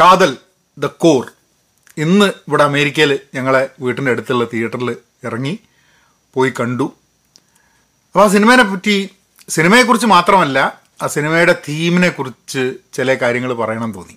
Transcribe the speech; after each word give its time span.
കാതൽ 0.00 0.36
the 0.78 0.86
core. 0.86 1.32
ഇന്ന് 1.98 2.24
ഇവിടെ 2.24 2.64
അമേരിക്കയിൽ 2.64 3.18
ഞങ്ങളെ 3.34 3.70
വീട്ടിന്റെ 3.80 4.10
അടുത്തുള്ള 4.10 4.44
തിയേറ്ററിൽ 4.44 4.96
ഇറങ്ങി 5.24 5.58
പോയി 6.34 6.52
കണ്ടു. 6.60 6.96
അപ്പോൾ 8.06 8.24
ആ 8.24 8.28
സിനിമയെ 8.28 8.56
പറ്റി 8.56 9.10
സിനിമയെക്കുറിച്ച് 9.48 10.06
മാത്രമല്ല 10.06 10.58
ആ 11.02 11.06
സിനിമയുടെ 11.06 11.52
തീമിനെ 11.52 12.08
കുറിച്ച് 12.08 12.74
ചില 12.94 13.14
കാര്യങ്ങൾ 13.14 13.52
പറയണം 13.52 13.92
തോന്നി. 13.92 14.12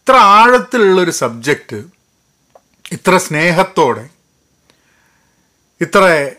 ഇത്ര 0.00 0.12
ആഴത്തിലുള്ളൊരു 0.12 1.10
സബ്ജക്റ്റ് 1.10 1.84
ഇത്ര 2.92 3.16
സ്നേഹത്തോടെ 3.16 4.10
ഇത്ര 5.80 6.32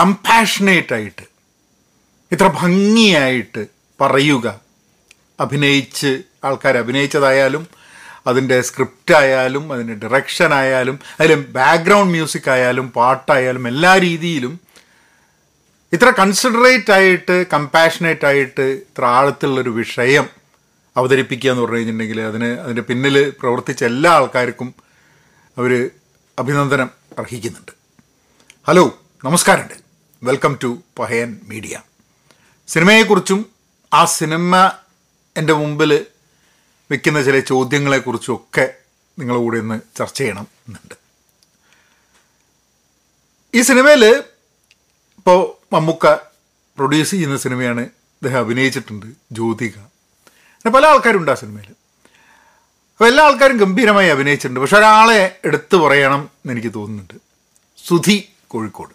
കമ്പാഷനേറ്റായിട്ട് 0.00 1.24
ഇത്ര 2.32 2.46
ഭംഗിയായിട്ട് 2.46 3.66
പറയുക 4.00 4.60
അഭിനയിച്ച് 5.40 6.22
ആൾക്കാർ 6.44 6.76
അഭിനയിച്ചതായാലും 6.76 7.68
അതിന്റെ 8.26 8.60
സ്ക്രിപ്റ്റ് 8.60 9.14
ആയാലും 9.14 9.72
അതിന്റെ 9.72 9.94
ഡിറക്ഷൻ 9.94 10.54
ആയാലും 10.54 11.00
അതിൽ 11.20 11.34
ബാക്ക്ഗ്രൗണ്ട് 11.34 12.10
മ്യൂസിക് 12.10 12.50
ആയാലും 12.50 12.90
പാട്ടായാലും 12.90 13.68
എല്ലാ 13.68 13.98
രീതിയിലും 13.98 14.60
ഇത്ര 15.92 16.10
കൺസിഡറേറ്റ് 16.10 16.92
ആയിട്ട് 16.92 17.46
കമ്പാഷനേറ്റ് 17.52 18.26
ആയിട്ട് 18.26 18.60
ഇത്ര 18.60 19.04
ആഴത്തിലുള്ളൊരു 19.04 19.70
വിഷയം 19.70 20.26
അവതരിപ്പിക്കുക 20.96 21.50
എന്ന് 21.50 21.62
പറഞ്ഞു 21.62 21.76
കഴിഞ്ഞിട്ടുണ്ടെങ്കിൽ 21.76 22.20
അതിന് 22.20 22.44
അതിന്റെ 22.44 22.82
പിന്നിൽ 22.82 23.32
പ്രവർത്തിച്ച 23.40 23.84
എല്ലാ 23.84 24.10
ആൾക്കാർക്കും 24.12 24.74
അവർ 25.58 25.90
അഭിനന്ദനം 26.38 26.90
അർഹിക്കുന്നുണ്ട്. 27.18 27.72
ഹലോ 28.68 28.98
നമസ്കാരമുണ്ട്. 29.24 29.74
വെൽക്കം 30.22 30.58
ടു 30.62 30.78
പഹയൻ 30.98 31.40
മീഡിയ 31.48 31.80
സിനിമയെക്കുറിച്ചും 32.68 33.46
ആ 33.94 34.04
സിനിമ 34.04 34.72
എന്റെ 35.36 35.52
മുമ്പിൽ 35.52 36.06
വെക്കുന്ന 36.90 37.22
ചില 37.22 37.40
ചോദ്യങ്ങളെക്കുറിച്ചൊക്കെ 37.40 38.74
നിങ്ങളുടെ 39.18 39.42
കൂടെ 39.42 39.58
ഒന്ന് 39.58 39.80
ചർച്ച 39.96 40.18
ചെയ്യണം 40.18 40.46
എന്നുണ്ട്. 40.68 40.94
ഈ 43.54 43.62
സിനിമയിൽ 43.62 44.04
ഇപ്പോൾ 45.18 45.74
മമ്മൂക്ക 45.74 46.14
പ്രൊഡ്യൂസ് 46.78 47.10
ചെയ്യുന്ന 47.10 47.36
സിനിമയാണ് 47.36 47.80
അദ്ദേഹം 47.80 48.38
അഭിനയിച്ചിട്ടുണ്ട് 48.38 49.06
ജ്യോതിക. 49.06 49.78
അങ്ങനെ 49.78 50.70
പല 50.70 50.86
ആൾക്കാരുണ്ട് 50.86 51.30
ആ 51.30 51.34
സിനിമയിൽ 51.34 51.70
അപ്പോൾ 51.70 53.08
എല്ലാ 53.08 53.24
ആൾക്കാരും 53.24 53.56
ഗംഭീരമായി 53.56 54.08
അഭിനയിച്ചിട്ടുണ്ട്. 54.08 54.60
പക്ഷെ 54.60 54.76
ഒരാളെ 54.76 55.38
എടുത്തു 55.44 55.76
പറയണം 55.76 56.20
എന്നെനിക്ക് 56.20 56.74
തോന്നുന്നുണ്ട്. 56.74 57.14
സുധി 57.86 58.28
കോഴിക്കോട്. 58.48 58.94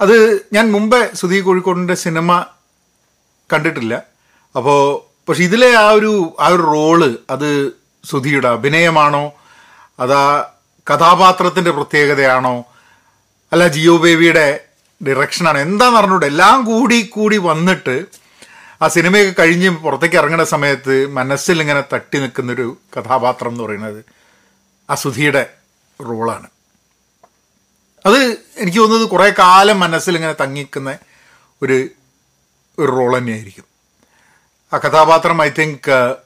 അത് 0.00 0.46
ഞാൻ 0.52 0.72
മുമ്പേ 0.72 1.10
സുധി 1.14 1.40
കോഴിക്കോടിന്റെ 1.40 1.94
സിനിമ 1.94 2.46
കണ്ടിട്ടില്ല. 3.52 4.17
അപ്പോൾ 4.58 4.80
പക്ഷെ 5.26 5.42
ഇതിലെ 5.42 5.74
ആ 5.76 5.90
ഒരു 5.90 6.36
ആ 6.40 6.46
ഒരു 6.48 6.62
റോൾ 6.62 7.18
അത് 7.30 7.50
സുധിയുടെ 8.04 8.48
അഭിനയമാണോ? 8.48 9.32
അതാ 10.00 10.22
കഥാപാത്രത്തിന്റെ 10.90 11.70
പ്രത്യേകതയാണോ? 11.70 12.64
അല്ല 13.52 13.66
ജിയോ 13.68 13.96
ബേബിയുടെ 13.96 14.46
ഡിറക്ഷനാണ് 15.06 15.58
എന്താണെന്ന് 15.58 15.98
അറിഞ്ഞൂടെ? 15.98 16.26
എല്ലാം 16.26 16.64
കൂടി 16.64 16.98
കൂടി 17.06 17.36
വന്നിട്ട് 17.36 18.06
ആ 18.82 18.88
സിനിമയൊക്കെ 18.88 19.42
കഴിഞ്ഞ് 19.42 19.70
പുറത്തേക്ക് 19.70 20.16
ഇറങ്ങുന്ന 20.16 20.44
സമയത്ത് 20.44 21.06
മനസ്സിൽ 21.18 21.60
ഇങ്ങനെ 21.62 21.82
തട്ടി 21.92 22.18
നിൽക്കുന്നൊരു 22.18 22.66
കഥാപാത്രം 22.96 23.52
എന്ന് 23.52 23.64
പറയുന്നത് 23.64 24.00
ആ 24.90 24.94
സുധിയുടെ 24.94 25.42
റോളാണ്. 26.00 26.48
അത് 28.06 28.18
എനിക്ക് 28.62 28.78
തോന്നുന്നത് 28.78 29.08
കുറേ 29.08 29.30
കാലം 29.38 29.80
മനസ്സിൽ 29.80 30.16
ഇങ്ങനെ 30.16 30.32
തങ്ങിക്കുന്ന 30.32 30.98
ഒരു 31.62 31.78
ഒരു 32.78 32.90
റോൾ 32.92 33.18
തന്നെയായിരിക്കും. 33.18 33.67
ആ 34.72 34.78
കഥാപാത്രം 34.78 35.42
ഐ 35.42 35.48
തിങ്ക് 35.48 36.16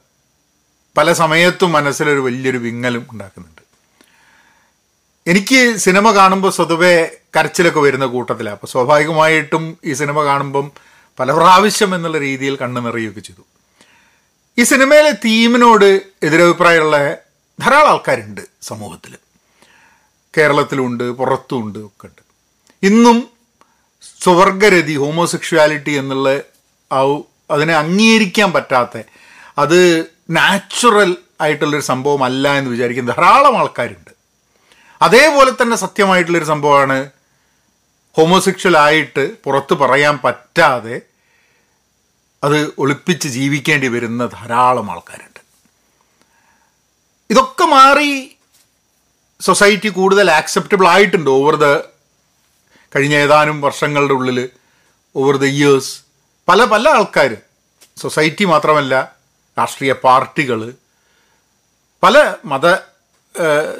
പല 0.97 1.13
സമയത്തും 1.13 1.71
മനസ്സിലൊരു 1.71 2.19
വലിയൊരു 2.19 2.57
വിങ്ങലും 2.57 3.07
ഉണ്ടാക്കുന്നുണ്ട്. 3.11 3.61
എനിക്ക് 5.27 5.77
സിനിമ 5.77 6.11
കാണുമ്പോൾ 6.11 6.51
സ്വതവേ 6.51 7.09
കരച്ചിലൊക്കെ 7.35 7.79
വരുന്ന 7.79 8.05
കൂട്ടത്തിലാണ് 8.05 8.55
അപ്പോൾ 8.55 8.67
സ്വാഭാവികമായിട്ടും 8.67 9.77
ഈ 9.85 9.93
സിനിമ 9.93 10.23
കാണുമ്പം 10.23 10.71
പല 11.19 11.31
പ്രാവശ്യം 11.31 11.95
എന്നുള്ള 11.95 12.17
രീതിയിൽ 12.17 12.55
കണ്ണു 12.55 12.81
നിറയുകയൊക്കെ 12.81 13.19
ചെയ്തു. 13.19 13.43
ഈ 14.57 14.63
സിനിമയിലെ 14.63 15.11
തീമിനോട് 15.11 15.85
എതിരഭിപ്രായമുള്ള 16.23 16.97
ധാരാളം 17.59 17.89
ആൾക്കാരുണ്ട് 17.89 18.41
സമൂഹത്തിൽ 18.61 19.17
കേരളത്തിലുണ്ട് 20.37 21.03
പുറത്തും 21.03 21.61
ഉണ്ട് 21.63 21.79
ഒക്കെ 21.79 22.07
ഉണ്ട്. 22.07 22.21
ഇന്നും 22.83 23.17
സ്വർഗരതി 24.21 24.97
ഹോമോസെക്ഷുവാലിറ്റി 24.97 25.91
എന്നുള്ള 25.91 26.41
ആ 26.91 27.01
അതിനെ 27.53 27.73
അംഗീകരിക്കാൻ 27.73 28.53
പറ്റാത്ത 28.53 29.03
അത് 29.57 29.79
നാച്ചുറൽ 30.29 31.17
ആയിട്ടുള്ളൊരു 31.41 31.83
സംഭവമല്ല 31.83 32.53
എന്ന് 32.53 32.71
വിചാരിക്കുന്ന 32.71 33.11
ധാരാളം 33.11 33.57
ആൾക്കാരുണ്ട്. 33.57 34.11
അതേപോലെ 35.01 35.51
തന്നെ 35.51 35.75
സത്യമായിട്ടുള്ളൊരു 35.75 36.45
സംഭവമാണ് 36.45 37.09
ഹോമോസെക്ഷൽ 38.17 38.77
ആയിട്ട് 38.77 39.43
പുറത്ത് 39.43 39.73
പറയാൻ 39.73 40.19
പറ്റാതെ 40.23 41.01
അത് 42.43 42.73
ഒളിപ്പിച്ച് 42.77 43.27
ജീവിക്കേണ്ടി 43.27 43.87
വരുന്ന 43.87 44.25
ധാരാളം 44.25 44.91
ആൾക്കാരുണ്ട്. 44.91 45.39
ഇതൊക്കെ 47.29 47.65
മാറി 47.65 48.37
സൊസൈറ്റി 49.41 49.89
കൂടുതൽ 49.89 50.31
ആക്സെപ്റ്റബിൾ 50.31 50.87
ആയിട്ടുണ്ട് 50.87 51.29
ഓവർ 51.29 51.55
ദ 51.55 51.65
കഴിഞ്ഞ 52.95 53.15
ഏതാനും 53.15 53.61
വർഷങ്ങളുടെ 53.61 54.13
ഉള്ളിൽ 54.13 54.49
ഓവർ 55.15 55.37
ദ 55.37 55.43
ഇയേഴ്സ് 55.43 56.02
പല 56.47 56.63
പല 56.65 56.85
ആൾക്കാർ 56.89 57.31
സൊസൈറ്റി 57.97 58.45
മാത്രമല്ല 58.45 58.93
രാഷ്ട്രീയ 59.57 59.91
പാർട്ടികൾ 60.03 60.59
പല 62.03 62.17
മത 62.45 62.67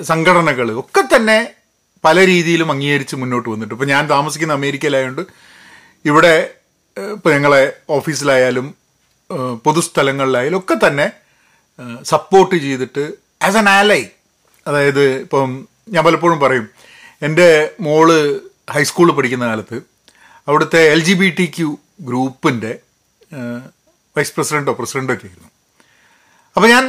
സംഘടനകൾ 0.02 0.68
ഒക്കെ 0.80 1.02
തന്നെ 1.16 1.40
പല 2.04 2.26
രീതിയിലും 2.26 2.70
അംഗീകരിച്ച് 2.72 3.16
മുന്നോട്ട് 3.16 3.48
വന്നിട്ട് 3.50 3.74
ഇപ്പോൾ 3.74 3.86
ഞാൻ 3.86 4.04
താമസിക്കുന്ന 4.08 4.54
അമേരിക്കയിലായതുകൊണ്ട് 4.54 5.24
ഇവിടെ 6.06 6.34
ഇപ്പോൾ 6.98 7.32
ഞങ്ങളെ 7.34 7.64
ഓഫീസിലായാലും 7.90 8.68
പൊതുസ്ഥലങ്ങളിലായാലും 9.66 10.58
ഒക്കെ 10.58 10.76
തന്നെ 10.88 11.08
സപ്പോർട്ട് 12.04 12.56
ചെയ്തിട്ട് 12.56 13.06
ആസ് 13.42 13.58
എൻ 13.58 13.70
ആലൈ 13.70 14.02
അതായത് 14.66 15.04
ഇപ്പം 15.22 15.52
ഞാൻ 15.90 16.04
പലപ്പോഴും 16.04 16.40
പറയും 16.40 16.66
എന്റെ 17.22 17.48
മോൾ 17.80 18.10
ഹൈസ്കൂളിൽ 18.70 19.14
പഠിക്കുന്ന 19.14 19.46
കാലത്ത് 19.46 19.78
അവിടുത്തെ 20.48 20.82
L 20.92 21.02
G 21.04 21.14
B 21.14 21.30
T 21.30 21.46
Q 21.48 21.70
ഗ്രൂപ്പിന്റെ 22.00 22.80
വൈസ് 24.16 24.34
പ്രസിഡന്റോ 24.36 24.74
പ്രസിഡന്റോ 24.74 25.14
ഒക്കെ 25.14 25.28
ആയിരുന്നു. 25.28 25.50
അപ്പോൾ 26.56 26.70
ഞാൻ 26.70 26.84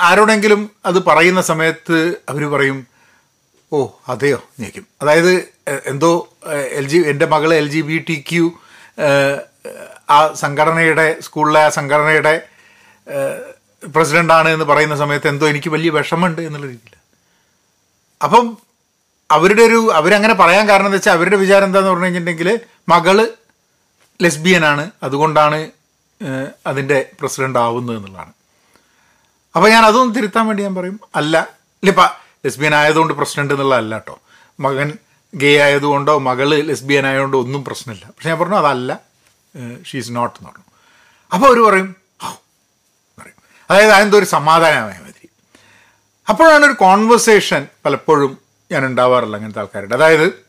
ആരോടെങ്കിലും 0.00 0.70
അത് 0.84 0.98
പറയുന്ന 1.06 1.40
സമയത്ത് 1.42 1.96
അവർ 2.28 2.44
പറയും 2.48 2.86
ഓ 3.72 3.78
അതെയോ? 4.08 4.38
ഞെക്കും 4.60 4.86
അതായത് 5.02 5.32
എന്തോ 5.86 6.10
എൽ 6.52 6.86
ജി 6.88 6.98
എന്റെ 6.98 7.26
മകൾ 7.26 7.54
L 7.54 7.68
G 7.68 7.80
B 7.80 7.98
T 7.98 8.24
Q 8.28 8.46
ആ 10.10 10.34
സംഘടനയുടെ 10.34 11.20
സ്കൂളിലെ 11.20 11.60
ആ 11.60 11.68
സംഘടനയുടെ 11.68 12.34
പ്രസിഡന്റാണ് 13.82 14.48
എന്ന് 14.48 14.64
പറയുന്ന 14.64 14.96
സമയത്ത് 14.96 15.28
എന്തോ 15.28 15.46
എനിക്ക് 15.48 15.68
വലിയ 15.68 15.90
വിഷമമുണ്ട് 15.90 16.42
എന്നുള്ള 16.42 16.66
രീതിയിൽ 16.66 16.96
അപ്പം 18.20 18.44
അവരുടെ 19.30 19.62
ഒരു 19.62 19.90
അവരങ്ങനെ 19.92 20.34
പറയാൻ 20.34 20.68
കാരണം 20.68 20.86
എന്താ 20.86 20.96
വെച്ചാൽ 20.96 21.12
അവരുടെ 21.12 21.36
വിചാരം 21.36 21.64
എന്താന്ന് 21.64 21.90
പറഞ്ഞു 21.90 22.04
കഴിഞ്ഞിട്ടുണ്ടെങ്കിൽ 22.04 22.60
മകൾ 22.88 23.16
ലെസ്ബിയനാണ്. 24.22 24.90
അതുകൊണ്ടാണ് 25.02 25.70
അതിന്റെ 26.66 27.10
പ്രസിഡന്റ് 27.20 27.58
ആവുന്നത് 27.58 27.96
എന്നുള്ളതാണ്. 27.96 28.32
അപ്പോൾ 29.56 29.70
ഞാൻ 29.70 29.86
അതൊന്ന് 29.86 30.14
തിരുത്താൻ 30.14 30.46
വേണ്ടി 30.46 30.62
ഞാൻ 30.62 30.74
പറയും 30.74 31.00
അല്ല 31.16 31.40
ഇല്ലിപ്പ 31.82 32.04
ലെസ്ബിയൻ 32.44 32.74
ആയതുകൊണ്ട് 32.74 33.14
പ്രശ്നമുണ്ട് 33.14 33.54
എന്നുള്ളതല്ല 33.54 33.94
കേട്ടോ 33.94 34.20
മകൻ 34.60 34.92
ഗേ 35.34 35.58
ആയതുകൊണ്ടോ 35.62 36.18
മകൾ 36.18 36.54
ലെസ്ബിയൻ 36.54 37.06
ആയതുകൊണ്ടോ 37.06 37.38
ഒന്നും 37.38 37.64
പ്രശ്നമില്ല. 37.64 38.06
പക്ഷെ 38.06 38.28
ഞാൻ 38.28 38.38
പറഞ്ഞു 38.38 38.56
അതല്ല 38.56 39.00
ഷീസ് 39.90 40.16
നോട്ട് 40.16 40.38
എന്ന് 40.38 40.50
പറഞ്ഞു. 40.50 40.64
അപ്പോൾ 41.32 41.46
അവർ 41.46 41.58
പറയും 41.68 41.96
പറയും. 43.18 43.38
അതായത് 43.70 43.90
അതെന്തോ 43.90 44.18
ഒരു 44.18 44.24
സമാധാനമായ 44.24 44.98
മാതിരി. 44.98 45.28
അപ്പോഴാണ് 46.28 46.64
ഒരു 46.66 46.72
കോൺവെർസേഷൻ 46.72 47.66
പലപ്പോഴും 47.86 48.38
ഞാൻ 48.72 48.86
ഉണ്ടാവാറില്ല 48.86 49.36
അങ്ങനത്തെ 49.36 49.60
ആൾക്കാരുടെ. 49.60 49.94
അതായത് 49.94 50.43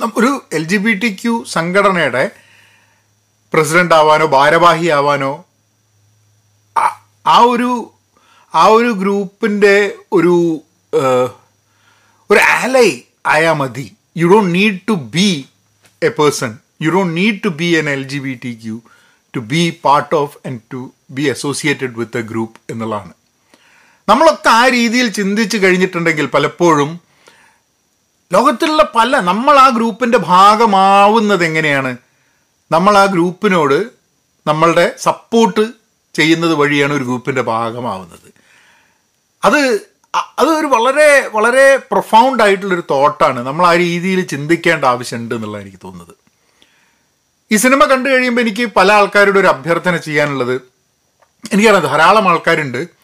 ഒരു 0.00 0.30
L 0.52 0.64
G 0.64 0.76
B 0.76 0.92
T 0.92 1.10
Q 1.14 1.44
സംഘടനയുടെ 1.54 2.24
പ്രസിഡന്റ് 3.52 3.94
ആവാനോ 3.94 4.26
ഭാരവാഹി 4.26 4.88
ആവാനോ 4.88 5.32
ആ 7.26 7.38
ഒരു 7.52 7.70
ആ 8.54 8.64
ഒരു 8.68 8.90
ഗ്രൂപ്പിന്റെ 8.92 9.76
ഒരു 10.12 10.34
ഒരു 12.30 12.40
ആലൈ 12.40 12.88
ആയാൽ 13.26 13.52
മതി. 13.52 13.86
You 14.16 14.26
don't 14.28 14.52
need 14.54 14.78
to 14.88 14.94
be 15.16 15.28
a 16.02 16.08
person 16.08 16.58
you 16.82 16.90
don't 16.90 17.16
need 17.20 17.42
to 17.44 17.48
be 17.48 17.68
an 17.78 17.88
L 17.90 18.02
G 18.08 18.18
B 18.18 18.34
T 18.44 18.52
Q 18.64 18.76
to 19.34 19.40
be 19.40 19.62
part 19.70 20.14
of 20.14 20.36
and 20.46 20.60
to 20.72 20.92
be 21.10 21.24
associated 21.28 21.94
with 21.98 22.18
a 22.18 22.22
group 22.22 22.60
എന്നുള്ളതാണ്. 22.72 23.12
നമ്മളൊക്കെ 24.08 24.50
ആ 24.50 24.68
രീതിയിൽ 24.68 25.08
ചിന്തിച്ച് 25.12 25.56
കഴിഞ്ഞിട്ടുണ്ടെങ്കിൽ 25.56 26.26
പലപ്പോഴും 26.26 26.90
ലോകത്തിലുള്ള 28.32 28.92
പല 28.94 29.20
നമ്മൾ 29.20 29.58
ആ 29.58 29.68
ഗ്രൂപ്പിന്റെ 29.68 30.18
ഭാഗമാവുന്നത് 30.18 31.44
എങ്ങനെയാണ്? 31.44 31.96
നമ്മൾ 32.72 32.98
ആ 32.98 33.04
ഗ്രൂപ്പിനോട് 33.04 33.84
നമ്മളുടെ 34.46 34.94
സപ്പോർട്ട് 34.98 35.66
ചെയ്യുന്നത് 36.14 36.54
വഴിയാണ് 36.54 36.92
ഒരു 36.92 37.04
ഗ്രൂപ്പിന്റെ 37.04 37.42
ഭാഗമാവുന്നത്. 37.42 38.34
അത് 39.44 39.80
അത് 40.38 40.48
ഒരു 40.48 40.66
വളരെ 40.66 41.30
വളരെ 41.32 41.76
പ്രൊഫൗണ്ട് 41.76 42.42
ആയിട്ടുള്ളൊരു 42.42 42.82
തോട്ടാണ് 42.90 43.46
നമ്മൾ 43.46 43.66
ആ 43.66 43.76
രീതിയിൽ 43.76 44.20
ചിന്തിക്കേണ്ട 44.20 44.84
ആവശ്യമുണ്ട് 44.84 45.34
എന്നുള്ളത് 45.34 45.62
എനിക്ക് 45.62 45.78
തോന്നുന്നത്. 45.84 46.14
ഈ 47.52 47.56
സിനിമ 47.56 47.84
കണ്ടു 47.84 48.08
കഴിയുമ്പോൾ 48.08 48.40
എനിക്ക് 48.40 48.66
പല 48.66 48.92
ആൾക്കാരുടെ 48.92 49.40
ഒരു 49.40 49.46
അഭ്യർത്ഥന 49.46 49.96
ചെയ്യാനുള്ളത് 49.96 50.54
എനിക്കറിയാം 51.52 51.82
ധാരാളം 51.82 52.28
ആൾക്കാരുണ്ട്. 52.28 52.95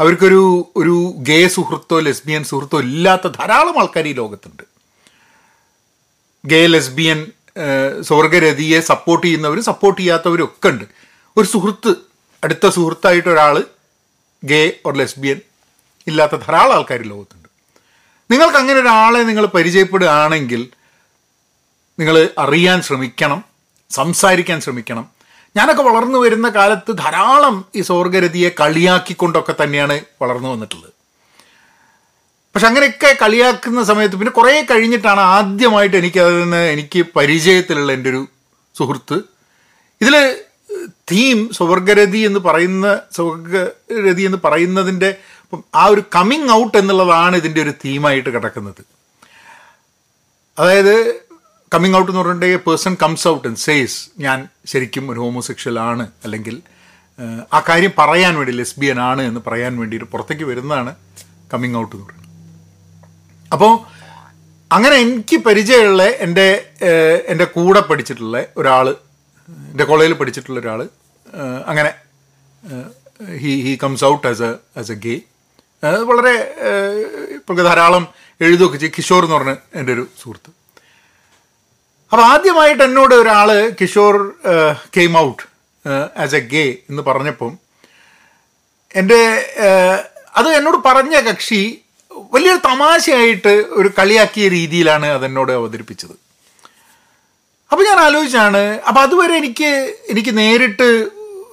അവർക്കൊരു 0.00 0.72
ഒരു 0.76 1.14
ഗേ 1.16 1.48
സുഹൃത്തോ 1.48 2.00
ലെസ്ബിയൻ 2.00 2.44
സുഹൃത്തോ 2.44 2.80
ഇല്ലാത്ത 2.80 3.26
ധാരാളം 3.26 3.78
ആൾക്കാർ 3.78 4.08
ഈ 4.08 4.12
ലോകത്തുണ്ട്. 4.12 4.62
ഗേ 6.44 6.66
ലെസ്ബിയൻ 6.66 7.26
സ്വർഗരതിയെ 8.00 8.80
സപ്പോർട്ട് 8.80 9.26
ചെയ്യുന്നവരും 9.26 9.64
സപ്പോർട്ട് 9.64 10.00
ചെയ്യാത്തവരും 10.00 10.44
ഒക്കെ 10.44 10.68
ഉണ്ട്. 10.68 10.84
ഒരു 11.36 11.46
സുഹൃത്ത് 11.46 11.94
അടുത്ത 12.44 12.68
സുഹൃത്തായിട്ട് 12.68 13.28
ഒരാൾ 13.28 13.64
ഗേ 14.44 14.72
ഓർ 14.86 14.94
ലെസ്ബിയൻ 14.96 15.40
ഇല്ലാത്ത 16.06 16.32
ധാരാളം 16.32 16.74
ആൾക്കാർ 16.74 17.02
ലോകത്തുണ്ട്. 17.02 17.48
നിങ്ങൾക്ക് 18.30 18.56
അങ്ങനെ 18.56 18.80
ഒരാളെ 18.80 19.18
നിങ്ങൾ 19.18 19.46
പരിചയപ്പെടുകയാണെങ്കിൽ 19.46 20.68
നിങ്ങൾ 21.98 22.30
അറിയാൻ 22.38 22.82
ശ്രമിക്കണം 22.82 23.44
സംസാരിക്കാൻ 23.90 24.60
ശ്രമിക്കണം 24.60 25.17
ഞാനൊക്കെ 25.58 25.82
വളർന്നു 25.88 26.18
വരുന്ന 26.24 26.48
കാലത്ത് 26.58 26.90
ധാരാളം 27.02 27.56
ഈ 27.78 27.82
സ്വർഗരതിയെ 27.88 28.50
കളിയാക്കിക്കൊണ്ടൊക്കെ 28.60 29.54
തന്നെയാണ് 29.62 29.96
വളർന്നു 30.22 30.48
വന്നിട്ടുള്ളത്. 30.52 30.92
പക്ഷെ 32.54 32.66
അങ്ങനെയൊക്കെ 32.68 33.10
കളിയാക്കുന്ന 33.22 33.80
സമയത്ത് 33.90 34.16
പിന്നെ 34.20 34.32
കുറേ 34.38 34.54
കഴിഞ്ഞിട്ടാണ് 34.70 35.22
ആദ്യമായിട്ട് 35.36 35.96
എനിക്ക് 36.00 36.20
അതിൽ 36.24 36.36
നിന്ന് 36.42 36.62
എനിക്ക് 36.74 37.00
പരിചയത്തിലുള്ള 37.16 37.90
എന്റെ 37.96 38.10
ഒരു 38.12 38.22
സുഹൃത്ത്. 38.78 39.18
ഇതിൽ 40.02 40.14
തീം 41.10 41.38
സ്വർഗരതി 41.58 42.20
എന്ന് 42.28 42.40
പറയുന്ന 42.46 42.86
സ്വർഗരതി 43.16 44.22
എന്ന് 44.28 44.38
പറയുന്നതിന്റെ 44.46 45.10
ആ 45.82 45.84
ഒരു 45.92 46.02
കമ്മിങ് 46.16 46.50
ഔട്ട് 46.58 46.76
എന്നുള്ളതാണ് 46.80 47.36
ഇതിന്റെ 47.40 47.60
ഒരു 47.66 47.72
തീമായിട്ട് 47.84 48.30
കിടക്കുന്നത്. 48.34 48.82
അതായത് 50.58 50.94
കമ്മിങ് 51.74 51.96
ഔട്ട് 51.96 52.10
എന്ന് 52.10 52.20
പറഞ്ഞിട്ടുണ്ടെങ്കിൽ 52.20 52.56
person 52.66 52.96
comes 53.02 53.28
out 53.28 53.48
and 53.48 53.58
says 53.58 54.10
ഞാൻ 54.18 54.48
ശരിക്കും 54.66 55.10
ഒരു 55.10 55.20
ഹോമോസെക്ഷൽ 55.20 55.78
ആണ്. 55.80 56.10
അല്ലെങ്കിൽ 56.24 56.62
ആ 57.52 57.62
കാര്യം 57.68 57.92
പറയാൻ 57.98 58.36
വേണ്ടി 58.36 58.52
ലെസ്ബിയൻ 58.52 59.00
ആണ് 59.00 59.22
എന്ന് 59.22 59.40
പറയാൻ 59.46 59.78
വേണ്ടിയിട്ട് 59.78 60.06
പുറത്തേക്ക് 60.06 60.44
വരുന്നതാണ് 60.44 60.94
കമ്മിങ് 61.54 61.76
ഔട്ട് 61.76 61.96
എന്ന് 61.96 62.06
പറയുന്നത്. 62.06 62.28
അപ്പോൾ 63.52 63.72
അങ്ങനെ 64.72 64.96
എനിക്ക് 64.96 65.36
പരിചയമുള്ള 65.36 66.02
എന്റെ 66.02 66.70
എന്റെ 67.26 67.44
കൂടെ 67.44 67.80
പഠിച്ചിട്ടുള്ള 67.80 68.44
ഒരാൾ 68.56 68.88
എന്റെ 69.48 69.84
കോളേജിൽ 69.84 70.12
പഠിച്ചിട്ടുള്ള 70.12 70.60
ഒരാൾ 70.60 70.88
അങ്ങനെ 71.66 71.94
he 73.38 73.52
he 73.66 73.78
comes 73.82 74.04
out 74.04 74.26
as 74.26 74.42
a 74.42 74.52
as 74.78 74.92
a 74.92 74.94
gay 74.94 75.20
വളരെ 76.10 76.34
ഇപ്പോൾ 77.34 77.62
ധാരാളം 77.62 78.08
എഴുതുകയൊക്കെ 78.40 78.78
ചെയ്യും. 78.78 78.94
കിഷോർ 78.98 79.24
എന്ന് 79.24 79.36
പറഞ്ഞ 79.36 79.54
എന്റെ 79.74 79.92
ഒരു 79.92 80.06
സുഹൃത്ത്. 80.22 80.57
അപ്പോൾ 82.12 82.24
ആദ്യമായിട്ട് 82.32 82.82
എന്നോട് 82.82 83.14
ഒരാൾ 83.14 83.48
Kishore 83.80 84.14
came 84.96 85.14
out 85.26 85.42
as 86.22 86.36
a 86.38 86.40
gay 86.52 86.64
എന്ന് 86.90 87.02
പറഞ്ഞപ്പം 87.08 87.52
എന്റെ 89.00 89.20
അത് 90.38 90.48
എന്നോട് 90.58 90.78
പറഞ്ഞ 90.86 91.16
കക്ഷി 91.26 91.60
വലിയൊരു 92.34 92.60
തമാശയായിട്ട് 92.68 93.52
ഒരു 93.78 93.88
കളിയാക്കിയ 93.98 94.46
രീതിയിലാണ് 94.48 95.08
അതെന്നോട് 95.16 95.52
അവതരിപ്പിച്ചത്. 95.58 96.14
അപ്പോൾ 97.70 97.84
ഞാൻ 97.88 97.98
ആലോചിച്ചാണ് 98.06 98.62
അപ്പോൾ 98.88 99.00
അതുവരെ 99.06 99.34
എനിക്ക് 99.42 99.70
എനിക്ക് 100.12 100.32
നേരിട്ട് 100.38 100.88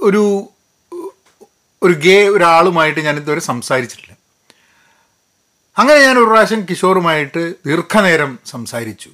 ഒരു 0.07 0.23
ഒരു 1.81 1.93
ഗേ 2.05 2.17
ഒരാളുമായിട്ട് 2.35 3.01
ഞാൻ 3.07 3.15
ഇതുവരെ 3.21 3.41
സംസാരിച്ചിട്ടില്ല. 3.51 4.13
അങ്ങനെ 5.77 5.99
ഞാൻ 6.07 6.15
ഒരു 6.21 6.29
പ്രാവശ്യം 6.31 6.61
കിഷോറുമായിട്ട് 6.69 7.43
ദീർഘനേരം 7.67 8.31
സംസാരിച്ചു. 8.53 9.11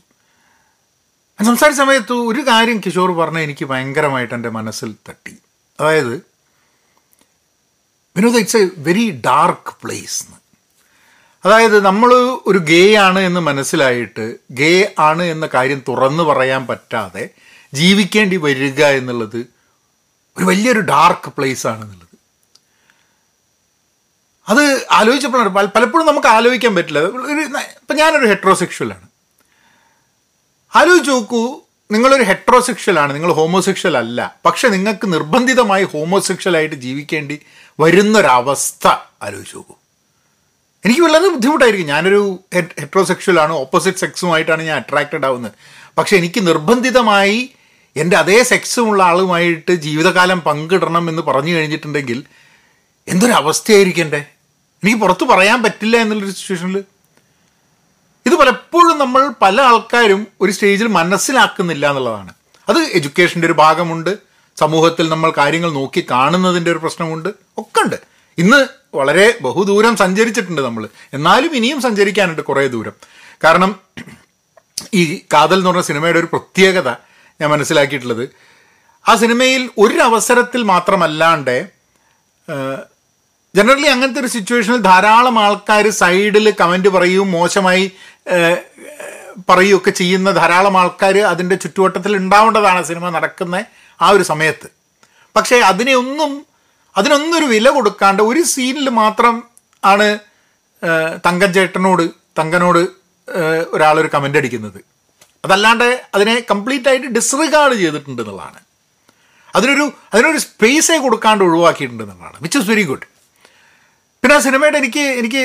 സംസാരിച്ച 1.46 1.82
സമയത്ത് 1.82 2.14
ഒരു 2.14 2.48
കാര്യം 2.48 2.82
കിഷോർ 2.86 3.12
പറഞ്ഞ 3.12 3.40
എനിക്ക് 3.40 3.66
ഭയങ്കരമായിട്ട് 3.66 4.34
എന്റെ 4.34 4.50
മനസ്സിൽ 4.50 4.96
തട്ടി. 5.10 5.38
അതായത് 5.80 6.14
വിനോദ 8.18 8.38
it's 8.38 8.58
a 8.58 8.70
very 8.78 9.22
dark 9.26 9.74
place 9.84 10.24
അതായത് 11.46 11.86
നമ്മൾ 11.86 12.14
ഒരു 12.48 12.58
ഗേ 12.58 12.96
ആണ് 12.96 13.20
എന്ന് 13.20 13.40
മനസ്സിലായിട്ട് 13.40 14.36
ഗേ 14.52 14.96
ആണ് 15.00 15.24
എന്ന 15.24 15.50
കാര്യം 15.54 15.84
തുറന്നു 15.88 16.24
പറയാൻ 16.24 16.68
പറ്റാതെ 16.68 17.30
ജീവിക്കേണ്ടി 17.74 18.38
വരിക 18.38 18.84
എന്നുള്ളത് 18.84 19.40
ഒരു 20.38 20.46
വലിയൊരു 20.46 20.80
ഡാർക്ക് 20.80 21.32
പ്ലേസ് 21.38 21.68
ആണെന്നുള്ളത്. 21.68 22.08
അത് 24.50 24.88
ആലോചിച്ചപ്പോഴാണ് 24.92 25.50
പലപ്പോഴും 25.50 26.08
നമുക്ക് 26.08 26.28
ആലോചിക്കാൻ 26.28 26.76
പറ്റില്ല. 26.76 27.00
ഒരു 27.00 27.42
ഇപ്പം 27.80 27.96
ഞാനൊരു 27.96 28.26
ഹെട്രോസെക്ഷലാണ് 28.26 29.11
ആലോചിച്ച് 30.75 31.12
നോക്കൂ 31.12 31.59
നിങ്ങളൊരു 31.91 32.23
ഹെട്രോസെക്ഷൽ 32.23 33.00
ആണ് 33.00 33.15
നിങ്ങൾ 33.15 33.31
ഹോമോസെക്ഷൽ 33.31 33.97
അല്ല. 33.97 34.35
പക്ഷെ 34.45 34.68
നിങ്ങൾക്ക് 34.68 35.13
നിർബന്ധിതമായി 35.13 35.83
ഹോമോസെക്ഷൽ 35.83 36.57
ആയിട്ട് 36.57 36.75
ജീവിക്കേണ്ടി 36.75 37.39
വരുന്നൊരവസ്ഥ 37.79 38.88
ആലോചിച്ച് 39.21 39.56
നോക്കൂ 39.56 39.75
എനിക്ക് 40.85 41.01
വളരെ 41.01 41.27
ബുദ്ധിമുട്ടായിരിക്കും. 41.27 41.88
ഞാനൊരു 41.88 42.39
ഹെട്രോസെക്ഷൽ 42.56 43.39
ആണ് 43.39 43.53
ഓപ്പോസിറ്റ് 43.53 43.97
സെക്സുമായിട്ടാണ് 43.97 44.63
ഞാൻ 44.63 44.75
അട്രാക്റ്റഡ് 44.77 45.25
ആവുന്നത്. 45.25 45.51
പക്ഷെ 45.97 46.18
എനിക്ക് 46.18 46.47
നിർബന്ധിതമായി 46.47 47.50
എന്റെ 47.95 48.18
അതേ 48.18 48.44
സെക്സുമുള്ള 48.44 49.03
ആളുമായിട്ട് 49.03 49.71
ജീവിതകാലം 49.71 50.41
പങ്കിടണം 50.41 51.09
എന്ന് 51.09 51.21
പറഞ്ഞു 51.21 51.56
കഴിഞ്ഞിട്ടുണ്ടെങ്കിൽ 51.56 52.23
എന്തൊരു 53.07 53.31
അവസ്ഥയായിരിക്കണ്ടേ 53.31 54.25
എനിക്ക് 54.83 54.97
പുറത്ത് 54.97 55.23
പറയാൻ 55.23 55.63
പറ്റില്ല 55.63 55.97
എന്നുള്ളൊരു 55.97 56.31
സിറ്റുവേഷനിൽ 56.31 56.83
ഇത് 58.25 58.35
പലപ്പോഴും 58.35 58.97
നമ്മൾ 58.97 59.21
പല 59.41 59.62
ആൾക്കാരും 59.62 60.27
ഒരു 60.41 60.51
സ്റ്റേജിൽ 60.51 60.88
മനസ്സിലാക്കുന്നില്ല 60.88 61.89
എന്നുള്ളതാണ്. 61.89 62.33
അത് 62.69 62.79
എഡ്യൂക്കേഷന്റെ 62.97 63.47
ഒരു 63.47 63.53
ഭാഗമുണ്ട്. 63.53 64.12
സമൂഹത്തിൽ 64.57 65.09
നമ്മൾ 65.09 65.29
കാര്യങ്ങൾ 65.38 65.69
നോക്കി 65.71 66.01
കാണുന്നതിന്റെ 66.12 66.71
ഒരു 66.71 66.77
പ്രശ്നമുണ്ട്. 66.77 67.29
ഒക്കെ 67.57 67.81
ഉണ്ട് 67.83 67.95
ഇന്ന് 68.38 68.59
വളരെ 68.97 69.38
ബഹുദൂരം 69.41 69.97
സഞ്ചരിച്ചിട്ടുണ്ട് 69.97 70.62
നമ്മൾ 70.62 70.83
എന്നാലും 71.13 71.56
ഇനിയും 71.56 71.81
സഞ്ചരിക്കാനുണ്ട് 71.81 72.41
കുറേ 72.41 72.68
ദൂരം. 72.68 72.95
കാരണം 73.44 73.71
ഈ 74.94 75.21
കാതൽ 75.33 75.57
എന്ന് 75.57 75.69
പറഞ്ഞ 75.69 75.81
സിനിമയുടെ 75.81 76.19
ഒരു 76.19 76.25
പ്രത്യേകത 76.25 76.89
ഞാൻ 77.41 77.50
മനസ്സിലാക്കിയിട്ടുള്ളത്. 77.50 78.29
ആ 79.09 79.15
സിനിമയിൽ 79.15 79.69
ഒരു 79.77 79.97
അവസരത്തിൽ 80.00 80.63
മാത്രമല്ലാണ്ട് 80.63 81.56
ജനറലി 83.56 83.88
അങ്ങനത്തെ 83.88 84.19
ഒരു 84.19 84.27
സിറ്റുവേഷനിൽ 84.27 84.81
ധാരാളം 84.81 85.40
ആൾക്കാർ 85.40 85.90
സൈഡിൽ 85.90 86.54
കമന്റ് 86.59 86.90
പറയും 86.90 87.31
മോശമായി 87.31 87.92
പറയുകയൊക്കെ 89.49 89.92
ചെയ്യുന്ന 89.92 90.31
ധാരാളം 90.31 90.78
ആൾക്കാർ 90.78 91.18
അതിന്റെ 91.18 91.56
ചുറ്റുവട്ടത്തിൽ 91.56 92.16
ഉണ്ടാവേണ്ടതാണ് 92.18 92.85
സിനിമ 92.85 93.09
നടക്കുന്ന 93.09 93.66
ആ 94.01 94.09
ഒരു 94.09 94.23
സമയത്ത്. 94.23 94.68
പക്ഷേ 95.35 95.59
അതിനെ 95.59 95.94
ഒന്നും 95.95 96.45
അതിനൊന്നും 96.97 97.37
ഒരു 97.37 97.45
വില 97.45 97.69
കൊടുക്കാണ്ട് 97.69 98.23
ഒരു 98.23 98.42
സീനിൽ 98.44 98.90
മാത്രം 98.90 99.44
ആണ് 99.83 100.19
തങ്കൻ 101.25 101.54
ചേട്ടനോട് 101.54 102.04
തങ്കനോട് 102.40 102.81
ഒരാളൊരു 103.73 104.09
കമന്റ് 104.13 104.37
അടിക്കുന്നത്. 104.37 104.80
അതല്ലാണ്ട് 105.45 106.01
അതിനെ 106.16 106.45
കംപ്ലീറ്റ് 106.51 106.90
ആയിട്ട് 106.90 107.07
ഡിസ്റിഗാർഡ് 107.07 107.75
ചെയ്തിട്ടുണ്ട് 107.75 108.21
എന്നുള്ളതാണ്. 108.21 108.59
അതിനൊരു 109.56 109.92
അതിനൊരു 110.13 110.37
സ്പേസേ 110.37 110.97
കൊടുക്കാണ്ട് 110.97 111.44
ഒഴിവാക്കിയിട്ടുണ്ട് 111.44 112.04
എന്നുള്ളതാണ് 112.04 112.37
വിച്ച് 112.42 112.59
ഇസ് 112.59 112.69
വെരി 112.69 112.83
ഗുഡ് 112.83 113.07
പിന്നെ 114.23 114.35
ആ 114.35 114.40
സിനിമയുടെ 114.40 114.78
എനിക്ക് 114.78 115.04
എനിക്ക് 115.19 115.44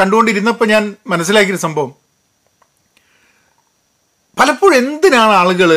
കണ്ടുകൊണ്ടിരുന്നപ്പോൾ 0.00 0.66
ഞാൻ 0.72 0.82
മനസ്സിലാക്കിയൊരു 1.12 1.60
സംഭവം. 1.62 1.92
പലപ്പോഴും 4.38 4.76
എന്തിനാണ് 4.80 5.32
ആളുകൾ 5.32 5.70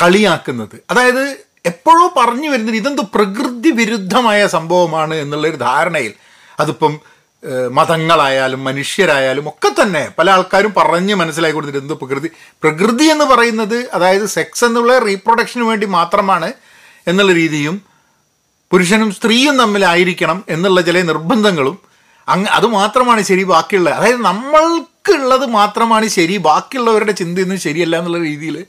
കളിയാക്കുന്നത്? 0.00 0.76
അതായത് 0.90 1.22
എപ്പോഴോ 1.70 2.06
പറഞ്ഞു 2.16 2.48
വരുന്നത് 2.48 2.76
ഇതെന്തോ 2.76 3.04
പ്രകൃതി 3.14 3.70
വിരുദ്ധമായ 3.70 4.46
സംഭവമാണ് 4.46 5.14
എന്നുള്ളൊരു 5.14 5.56
ധാരണയിൽ. 5.56 6.12
അതിപ്പം 6.60 6.92
മതങ്ങളായാലും 7.76 8.64
മനുഷ്യരായാലും 8.64 9.48
ഒക്കെ 9.48 9.70
തന്നെ 9.82 10.02
പല 10.18 10.30
ആൾക്കാരും 10.30 10.72
പറഞ്ഞ് 10.76 11.14
മനസ്സിലാക്കി 11.14 11.56
കൊടുത്തിട്ട് 11.56 11.80
എന്തോ 11.84 11.94
പ്രകൃതി 11.94 12.28
പ്രകൃതി 12.62 13.04
എന്ന് 13.04 13.24
പറയുന്നത് 13.24 13.78
അതായത് 13.94 14.26
സെക്സ് 14.26 14.64
എന്നുള്ള 14.64 14.98
റീപ്രൊഡക്ഷന് 14.98 15.62
വേണ്ടി 15.62 15.86
മാത്രമാണ് 15.86 16.52
എന്നുള്ള 17.06 17.32
രീതിയും 17.32 17.91
പുരുഷനും 18.72 19.12
സ്ത്രീയും 19.12 19.58
തമ്മിലായിരിക്കണം 19.58 20.44
എന്നുള്ള 20.48 20.80
ചില 20.80 21.02
നിർബന്ധങ്ങളും 21.02 21.78
അങ്ങ് 22.28 22.48
അത് 22.50 22.66
മാത്രമാണ് 22.66 23.22
ശരി 23.22 23.42
ബാക്കിയുള്ള 23.42 23.90
അതായത് 23.90 24.20
നമ്മൾക്കുള്ളത് 24.20 25.46
മാത്രമാണ് 25.46 26.06
ശരി 26.06 26.36
ബാക്കിയുള്ളവരുടെ 26.36 27.12
ചിന്തയൊന്നും 27.12 27.60
ശരിയല്ല 27.60 27.98
എന്നുള്ള 27.98 28.18
രീതിയിൽ. 28.18 28.66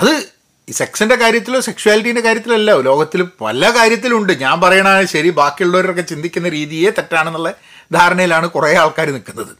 അത് 0.00 0.32
സെക്സിന്റെ 0.72 1.14
കാര്യത്തിലോ 1.14 1.60
സെക്ഷുവാലിറ്റീന്റെ 1.60 2.20
കാര്യത്തിലോ 2.20 2.54
അല്ല 2.54 2.80
ലോകത്തിൽ 2.80 3.22
പല 3.22 3.70
കാര്യത്തിലുണ്ട്. 3.76 4.32
ഞാൻ 4.32 4.60
പറയണ 4.60 5.04
ശരി 5.04 5.30
ബാക്കിയുള്ളവരൊക്കെ 5.30 6.02
ചിന്തിക്കുന്ന 6.02 6.48
രീതിയെ 6.48 6.90
തെറ്റാണെന്നുള്ള 6.90 7.54
ധാരണയിലാണ് 7.92 8.50
കുറേ 8.50 8.74
ആൾക്കാർ 8.74 9.10
നിൽക്കുന്നത്. 9.10 9.56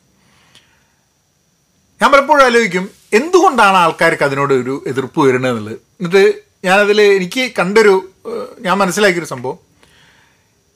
ഞാൻ 2.03 2.13
പലപ്പോഴും 2.13 2.45
ആലോചിക്കും 2.45 2.91
എന്തുകൊണ്ടാണ് 3.13 3.77
ആൾക്കാർക്ക് 3.77 4.23
അതിനോട് 4.23 4.55
ഒരു 4.55 4.85
എതിർപ്പ് 4.87 5.21
വരുന്നത് 5.21 5.53
എന്നുള്ളത്? 5.53 5.79
എന്നിട്ട് 6.01 6.35
ഞാനതിൽ 6.65 7.03
എനിക്ക് 7.03 7.51
കണ്ടൊരു 7.59 7.95
ഞാൻ 8.65 8.79
മനസ്സിലാക്കിയൊരു 8.79 9.27
സംഭവം. 9.27 9.59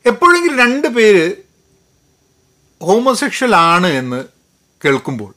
എപ്പോഴെങ്കിലും 0.04 0.58
രണ്ട് 0.58 0.88
പേര് 0.88 1.24
ഹോമോസെക്ഷൽ 2.80 3.54
ആണ് 3.70 3.86
എന്ന് 4.00 4.20
കേൾക്കുമ്പോൾ 4.82 5.30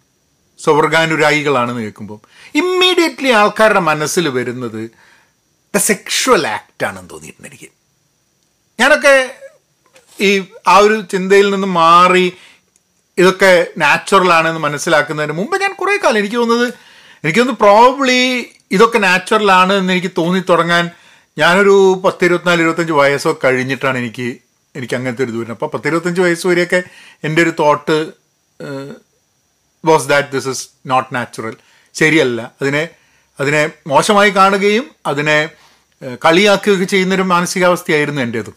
സ്വർഗാനുരായികളാണെന്ന് 0.59 1.81
കേൾക്കുമ്പോൾ 1.81 2.19
ഇമ്മീഡിയറ്റ്ലി 2.55 3.29
ആൾക്കാരുടെ 3.31 3.79
മനസ്സിൽ 3.81 4.27
വരുന്നത് 4.29 4.81
ദ 5.73 5.77
സെക്ഷുവൽ 5.87 6.47
ആക്റ്റ് 6.47 6.85
ആണെന്ന് 6.85 7.09
എനിക്ക്. 7.45 7.69
ഞാനൊക്കെ 8.79 9.15
ഈ 10.19 10.29
ആ 10.67 10.77
ഒരു 10.77 11.01
ചിന്തയിൽ 11.11 11.49
നിന്ന് 11.49 11.67
മാറി 11.75 12.25
ഇതൊക്കെ 13.17 13.51
നാച്ചുറൽ 13.77 14.33
ആണെന്ന് 14.33 14.59
മനസ്സിലാക്കുന്നതിന് 14.59 15.33
മുമ്പ് 15.33 15.61
ഞാൻ 15.61 15.73
കുറേ 15.73 15.97
കാലം 15.97 16.19
എനിക്ക് 16.19 16.35
തോന്നുന്നത് 16.35 16.69
എനിക്ക് 17.23 17.39
തോന്നുന്നു 17.39 17.61
പ്രോബ്ലി 17.61 18.21
ഇതൊക്കെ 18.71 18.97
നാച്ചുറൽ 18.99 19.51
ആണ് 19.51 19.73
എന്ന് 19.73 19.93
എനിക്ക് 19.93 20.11
തോന്നി 20.17 20.39
തുടങ്ങാൻ 20.49 20.85
ഞാനൊരു 21.37 22.01
പത്ത് 22.05 22.25
ഇരുപത്തിനാല് 22.25 22.61
ഇരുപത്തഞ്ച് 22.61 22.93
വയസ്സോ 22.93 23.39
കഴിഞ്ഞിട്ടാണ് 23.43 23.97
എനിക്ക് 23.97 24.37
എനിക്ക് 24.75 24.95
അങ്ങനത്തെ 24.95 25.23
ഒരു 25.23 25.31
ദൂരം 25.31 25.51
അപ്പോൾ 25.51 25.67
പത്തിരുപത്തഞ്ച് 25.67 26.21
വയസ്സ് 26.21 26.47
വരെയൊക്കെ 26.47 26.83
എന്റെ 27.23 27.41
ഒരു 27.41 27.53
thought 27.59 27.97
was 29.85 30.07
that 30.07 30.27
this 30.27 30.47
is 30.47 30.69
not 30.87 31.15
natural 31.15 31.55
ശരിയല്ല. 31.95 32.51
അതിനെ 32.61 32.89
അതിനെ 33.39 33.69
മോശമായി 33.87 34.29
കാണുകയും 34.29 34.85
അതിനെ 35.05 35.49
കളിയാക്കുകയൊക്കെ 36.25 36.85
ചെയ്യുന്നൊരു 36.85 37.21
മാനസികാവസ്ഥയായിരുന്നു 37.21 38.21
എന്റേതും. 38.21 38.53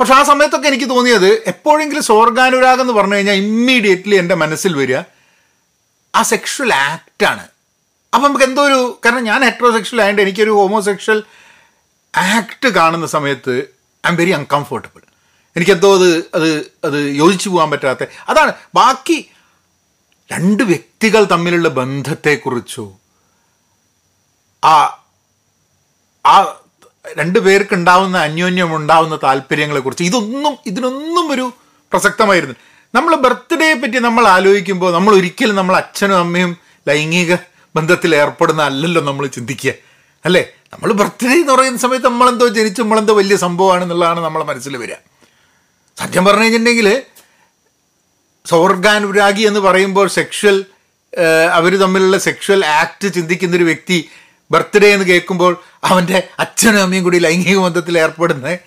പക്ഷെ 0.00 0.14
ആ 0.14 0.22
സമയത്തൊക്കെ 0.22 0.68
എനിക്ക് 0.68 0.90
തോന്നിയത് 0.90 1.30
എപ്പോഴെങ്കിലും 1.46 2.02
സ്വർഗാനുരാഗം 2.02 2.80
എന്ന് 2.80 2.92
പറഞ്ഞു 2.92 3.14
കഴിഞ്ഞാൽ 3.14 3.34
ഇമ്മീഡിയറ്റ്ലി 3.34 4.16
എന്റെ 4.16 4.34
മനസ്സിൽ 4.34 4.76
വരിക 4.76 4.96
ആ 6.14 6.22
സെക്ഷൽ 6.22 6.74
ആക്റ്റാണ് 6.74 7.48
അപ്പം 8.14 8.28
നമുക്ക് 8.28 8.44
എന്തോ 8.44 8.62
ഒരു 8.62 8.98
കാരണം 9.04 9.24
ഞാൻ 9.24 9.44
ഹെട്രോസെക്ഷൽ 9.44 10.00
ആയതുകൊണ്ട് 10.00 10.22
എനിക്കൊരു 10.22 10.50
ഹോമോസെക്ഷൽ 10.50 11.22
ആക്ട് 12.14 12.68
കാണുന്ന 12.68 13.06
സമയത്ത് 13.06 13.54
ഐ 14.06 14.10
എം 14.10 14.16
വെരി 14.16 14.30
അൺകംഫർട്ടബിൾ 14.30 15.00
എനിക്കെന്തോ 15.56 15.94
അത് 15.94 16.08
അത് 16.34 16.48
അത് 16.84 16.98
യോജിച്ചു 17.20 17.48
പോകാൻ 17.48 17.70
പറ്റാത്ത 17.70 18.04
അതാണ് 18.28 18.52
ബാക്കി 18.74 19.30
രണ്ട് 20.30 20.62
വ്യക്തികൾ 20.62 21.24
തമ്മിലുള്ള 21.24 21.68
ബന്ധത്തെക്കുറിച്ചോ 21.68 22.84
ആ 24.62 24.74
ആ 26.24 26.34
രണ്ട് 27.18 27.38
പേർക്ക് 27.38 27.74
ഉണ്ടാവുന്ന 27.74 28.18
അന്യോന്യം 28.18 28.76
ഉണ്ടാവുന്ന 28.76 29.16
താല്പര്യങ്ങളെക്കുറിച്ച് 29.16 30.04
ഇതൊന്നും 30.04 30.58
ഇതിനൊന്നും 30.66 31.32
ഒരു 31.32 31.52
പ്രസക്തമായിരുന്നു. 31.92 32.54
നമ്മൾ 32.94 33.14
ബർത്ത്ഡേയെ 33.16 33.74
പറ്റി 33.74 33.98
നമ്മൾ 33.98 34.28
ആലോചിക്കുമ്പോൾ 34.28 34.92
നമ്മൾ 34.94 35.14
ഒരിക്കലും 35.14 35.54
നമ്മൾ 35.54 35.76
അച്ഛനും 35.76 36.18
അമ്മയും 36.18 36.56
ലൈംഗിക 36.88 37.34
ബന്ധത്തിൽ 37.76 38.14
ഏർപ്പെടുന്ന 38.14 38.62
അല്ലല്ലോ 38.62 39.00
നമ്മൾ 39.02 39.26
ചിന്തിക്കുക. 39.26 39.72
അല്ലേ? 40.24 40.42
നമ്മൾ 40.74 40.92
ബർത്ത്ഡേ 40.92 41.32
എന്ന് 41.32 41.52
പറയുന്ന 41.52 41.78
സമയത്ത് 41.78 42.06
നമ്മളെന്തോ 42.06 42.46
ജനിച്ച് 42.48 42.82
നമ്മളെന്തോ 42.82 43.14
വലിയ 43.14 43.36
സംഭവമാണെന്നുള്ളതാണ് 43.36 44.20
നമ്മളെ 44.20 44.44
മനസ്സിൽ 44.44 44.76
വരിക. 44.76 44.94
സത്യം 45.98 46.24
പറഞ്ഞു 46.24 46.42
കഴിഞ്ഞിട്ടുണ്ടെങ്കിൽ 46.42 47.02
സ്വർഗാനുരാഗി 48.46 49.42
എന്ന് 49.42 49.60
പറയുമ്പോൾ 49.60 50.08
സെക്ഷൽ 50.08 50.64
അവർ 51.52 51.76
തമ്മിലുള്ള 51.76 52.18
സെക്ഷൽ 52.18 52.66
ആക്ട് 52.66 53.12
ചിന്തിക്കുന്നൊരു 53.14 53.64
വ്യക്തി 53.64 54.08
ബർത്ത്ഡേ 54.50 54.88
എന്ന് 54.94 55.06
കേൾക്കുമ്പോൾ 55.06 55.52
അവന്റെ 55.84 56.28
അച്ഛനും 56.38 56.82
അമ്മയും 56.82 57.04
കൂടി 57.04 57.18
ലൈംഗിക 57.18 57.58
ബന്ധത്തിൽ 57.58 57.98
ഏർപ്പെടുന്ന 57.98 58.58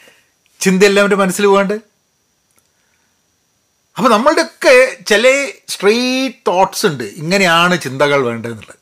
ചിന്തയെല്ലാം 0.60 1.04
അവന്റെ 1.04 1.16
മനസ്സിൽ 1.16 1.46
പോകാണ്ട്. 1.46 1.74
അപ്പോൾ 3.98 4.10
നമ്മളുടെയൊക്കെ 4.10 4.98
ചില 5.08 5.50
സ്ട്രെയിറ്റ് 5.70 6.38
തോട്ട്സ് 6.48 6.86
ഉണ്ട്. 6.86 7.04
ഇങ്ങനെയാണ് 7.04 7.82
ചിന്തകൾ 7.82 8.24
വേണ്ടതെന്നുള്ളത്. 8.24 8.76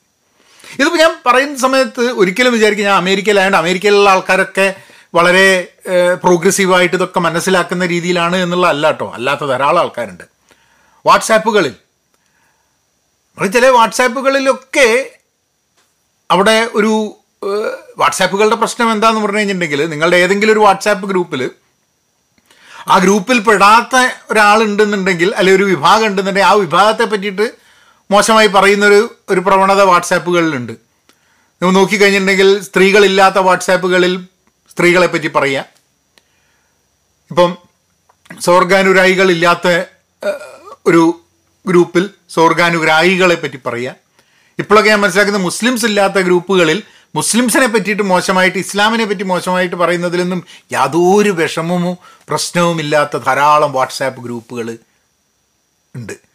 ഇതിപ്പോൾ 0.71 0.97
ഞാൻ 0.97 1.17
പറയുന്ന 1.25 1.57
സമയത്ത് 1.57 2.01
ഒരിക്കലും 2.01 2.53
വിചാരിക്കും 2.53 2.85
ഞാൻ 2.85 2.95
അമേരിക്കയിലായതുകൊണ്ട് 2.95 3.57
അമേരിക്കയിലുള്ള 3.57 4.09
ആൾക്കാരൊക്കെ 4.09 4.75
വളരെ 5.13 5.67
പ്രോഗ്രസീവായിട്ട് 6.23 6.95
ഇതൊക്കെ 6.95 7.19
മനസ്സിലാക്കുന്ന 7.19 7.85
രീതിയിലാണ് 7.85 8.37
എന്നുള്ള 8.37 8.67
അല്ല 8.67 8.87
കേട്ടോ 8.87 9.11
അല്ലാത്ത 9.15 9.45
ധാരാളം 9.45 9.79
ആൾക്കാരുണ്ട്. 9.79 10.23
വാട്സാപ്പുകളിൽ. 11.05 11.73
ചില 13.53 13.67
വാട്സാപ്പുകളിലൊക്കെ 13.67 15.09
അവിടെ 16.31 16.69
ഒരു 16.73 17.17
വാട്സാപ്പുകളുടെ 17.97 18.55
പ്രശ്നം 18.55 18.91
എന്താന്ന് 18.91 19.21
പറഞ്ഞു 19.21 19.37
കഴിഞ്ഞിട്ടുണ്ടെങ്കിൽ 19.37 19.89
നിങ്ങളുടെ 19.89 20.17
ഏതെങ്കിലും 20.17 20.53
ഒരു 20.53 20.59
വാട്സാപ്പ് 20.59 21.09
ഗ്രൂപ്പിൽ 21.09 21.51
ആ 22.87 22.97
ഗ്രൂപ്പിൽ 22.97 23.39
പെടാത്ത 23.39 23.95
ഒരാളുണ്ടെന്നുണ്ടെങ്കിൽ 24.31 25.33
അല്ലെങ്കിൽ 25.35 25.63
ഒരു 25.63 25.63
വിഭാഗം 25.63 26.05
ഉണ്ടെന്നുണ്ടെങ്കിൽ 26.05 26.49
ആ 26.49 26.53
വിഭാഗത്തെ 26.53 27.03
പറ്റിയിട്ട് 27.03 27.64
മോശമായി 28.11 28.47
പറയുന്നൊരു 28.47 29.15
ഒരു 29.29 29.39
പ്രവണത 29.39 29.81
വാട്സാപ്പുകളിലുണ്ട്. 29.81 30.73
നിങ്ങൾ 31.61 31.73
നോക്കിക്കഴിഞ്ഞിട്ടുണ്ടെങ്കിൽ 31.73 32.61
സ്ത്രീകളില്ലാത്ത 32.61 33.37
വാട്സാപ്പുകളിൽ 33.37 34.23
സ്ത്രീകളെ 34.71 35.07
പറ്റി 35.07 35.27
പറയാം. 35.27 35.65
ഇപ്പം 37.31 37.57
സ്വർഗാനുരായികളില്ലാത്ത 38.41 39.67
ഒരു 40.85 41.21
ഗ്രൂപ്പിൽ 41.67 42.09
സ്വർഗാനുരായികളെ 42.29 43.35
പറ്റി 43.35 43.59
പറയാം. 43.65 43.95
ഇപ്പോഴൊക്കെ 44.59 44.89
ഞാൻ 44.89 45.01
മനസ്സിലാക്കുന്ന 45.01 45.39
മുസ്ലിംസ് 45.39 45.85
ഇല്ലാത്ത 45.85 46.13
ഗ്രൂപ്പുകളിൽ 46.13 46.83
മുസ്ലിംസിനെ 47.15 47.67
പറ്റിയിട്ട് 47.67 48.03
മോശമായിട്ട് 48.03 48.57
ഇസ്ലാമിനെ 48.57 49.05
പറ്റി 49.05 49.23
മോശമായിട്ട് 49.23 49.75
പറയുന്നതിലൊന്നും 49.75 50.45
യാതൊരു 50.71 51.29
വിഷമമോ 51.29 51.97
പ്രശ്നവും 52.29 52.79
ഇല്ലാത്ത 52.79 53.17
ധാരാളം 53.17 53.71
വാട്സാപ്പ് 53.71 54.21
ഗ്രൂപ്പുകൾ 54.21 54.77
ഉണ്ട്. 55.95 56.34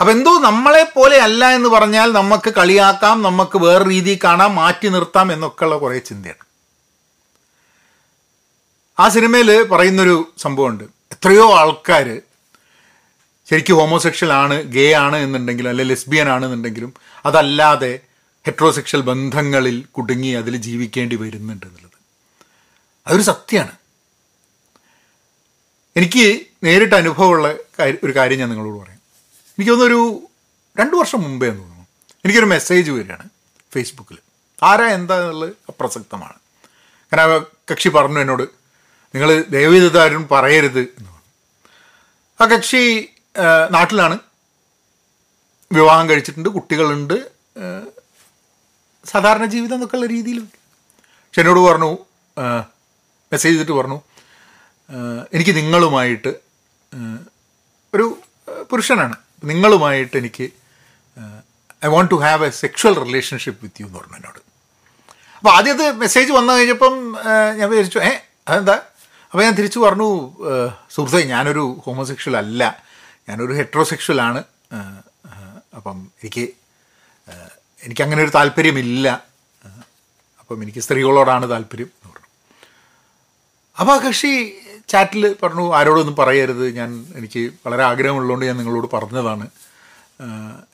അപ്പം 0.00 0.12
എന്തോ 0.12 0.38
നമ്മളെ 0.38 0.92
പോലെ 0.94 1.18
അല്ല 1.18 1.48
എന്ന് 1.48 1.68
പറഞ്ഞാൽ 1.68 2.12
നമുക്ക് 2.12 2.50
കളിയാക്കാം 2.50 3.22
നമുക്ക് 3.22 3.58
വേറെ 3.58 3.90
രീതിയിൽ 3.90 4.18
കാണാം 4.24 4.54
മാറ്റി 4.54 4.88
നിർത്താം 4.88 5.32
എന്നൊക്കെയുള്ള 5.32 5.76
കുറേ 5.76 5.98
ചിന്തയാണ്. 5.98 6.44
ആ 9.00 9.08
സിനിമയിൽ 9.08 9.62
പറയുന്നൊരു 9.62 10.32
സംഭവമുണ്ട്. 10.38 10.84
എത്രയോ 10.84 11.54
ആൾക്കാർ 11.54 12.20
ശരിക്കും 13.50 13.76
ഹോമോസെക്ഷൽ 13.76 14.32
ആണ് 14.32 14.62
ഗേ 14.62 14.92
ആണ് 14.92 15.16
എന്നുണ്ടെങ്കിലും 15.16 15.70
അല്ലെ 15.70 15.84
ലെസ്ബിയൻ 15.84 16.28
ആണെന്നുണ്ടെങ്കിലും 16.28 16.94
അതല്ലാതെ 17.26 17.98
ഹെട്രോസെക്ഷൽ 18.46 19.00
ബന്ധങ്ങളിൽ 19.00 19.84
കുടുങ്ങി 19.84 20.28
അതിൽ 20.28 20.56
ജീവിക്കേണ്ടി 20.56 21.16
വരുന്നുണ്ട് 21.16 21.66
എന്നുള്ളത്. 21.66 21.98
അതൊരു 23.06 23.22
സത്യമാണ്. 23.22 23.72
എനിക്ക് 25.96 26.40
നേരിട്ട് 26.64 26.94
അനുഭവമുള്ള 26.94 27.54
ഒരു 28.04 28.16
കാര്യം 28.16 28.38
ഞാൻ 28.38 28.48
നിങ്ങളോട് 28.48 28.82
പറയാം. 28.82 28.93
എനിക്ക് 29.58 29.70
തോന്നുന്നൊരു 29.70 30.28
രണ്ട് 30.78 30.94
വർഷം 30.96 31.20
മുമ്പേ 31.22 31.48
എന്ന് 31.48 31.60
തോന്നുന്നു. 31.60 31.86
എനിക്കൊരു 32.24 32.46
മെസ്സേജ് 32.46 32.90
വരികയാണ് 32.90 33.28
ഫേസ്ബുക്കിൽ 33.74 34.18
ആരാ 34.62 34.86
എന്താ 34.86 35.20
എന്നുള്ളത് 35.20 35.52
അപ്രസക്തമാണ്. 35.68 36.38
കാരണം 37.12 37.46
കക്ഷി 37.70 37.88
പറഞ്ഞു 37.88 38.20
എന്നോട് 38.20 38.42
നിങ്ങൾ 39.14 39.42
ദയവീത് 39.42 39.98
ആരും 39.98 40.28
പറയരുത് 40.28 40.80
എന്ന് 40.80 41.10
പറഞ്ഞു. 41.10 41.30
ആ 42.40 42.44
കക്ഷി 42.56 42.82
നാട്ടിലാണ്. 43.70 44.18
വിവാഹം 45.72 46.08
കഴിച്ചിട്ടുണ്ട് 46.08 46.48
കുട്ടികളുണ്ട്. 46.48 47.16
സാധാരണ 49.04 49.44
ജീവിതം 49.44 49.74
എന്നൊക്കെയുള്ള 49.74 50.06
രീതിയിൽ 50.06 50.40
പക്ഷെ 50.40 51.40
എന്നോട് 51.40 51.60
പറഞ്ഞു 51.60 51.90
മെസ്സേജ് 53.32 53.52
ചെയ്തിട്ട് 53.54 53.72
പറഞ്ഞു 53.72 54.00
എനിക്ക് 55.34 55.56
നിങ്ങളുമായിട്ട് 55.56 56.32
ഒരു 57.94 58.06
പുരുഷനാണ്. 58.70 59.16
നിങ്ങളുമായിട്ട് 59.44 60.16
എനിക്ക് 60.16 60.46
I 61.84 61.88
want 61.94 62.10
to 62.10 62.14
have 62.14 62.44
a 62.44 62.50
sexual 62.50 62.94
relationship 63.04 63.60
with 63.64 63.82
you 63.82 63.86
എന്ന് 63.86 63.98
പറഞ്ഞു 63.98 64.16
എന്നോട്. 64.16 64.40
അപ്പോൾ 65.38 65.50
ആദ്യത്തെ 65.50 65.90
മെസ്സേജ് 65.92 66.32
വന്നു 66.32 66.52
കഴിഞ്ഞപ്പം 66.52 66.94
ഞാൻ 67.58 67.70
വിചാരിച്ചു 67.70 67.98
ഏ 67.98 68.12
അതെന്താ? 68.48 68.76
അപ്പോൾ 69.32 69.42
ഞാൻ 69.42 69.54
തിരിച്ചു 69.54 69.78
പറഞ്ഞു 69.78 70.08
സുഹൃത്തെ 70.94 71.20
ഞാനൊരു 71.26 71.64
ഹോമോസെക്ഷൽ 71.84 72.36
അല്ല. 72.36 72.62
ഞാനൊരു 73.28 73.52
ആ, 74.74 74.78
അപ്പം 75.76 75.98
എനിക്ക് 76.22 76.44
എനിക്കങ്ങനെ 77.84 78.22
ഒരു 78.22 78.30
താല്പര്യമില്ല. 78.30 79.08
അപ്പം 80.40 80.62
എനിക്ക് 80.62 80.78
സ്ത്രീകളോടാണ് 80.78 81.50
താല്പര്യം 81.50 81.86
എന്ന് 81.86 82.12
പറഞ്ഞു. 82.12 82.28
അപ്പോൾ 83.80 83.92
ആ 83.92 84.08
കക്ഷി 84.08 84.32
ചാറ്റിൽ 84.88 85.36
പറഞ്ഞു 85.42 85.74
ആരോടൊന്നും 85.74 86.16
പറയരുത്. 86.16 86.70
ഞാൻ 86.76 87.06
എനിക്ക് 87.16 87.50
വളരെ 87.66 87.82
ആഗ്രഹമുള്ളതുകൊണ്ട് 87.82 88.46
ഞാൻ 88.46 88.56
നിങ്ങളോട് 88.56 88.96
പറഞ്ഞതാണ്. 88.96 89.46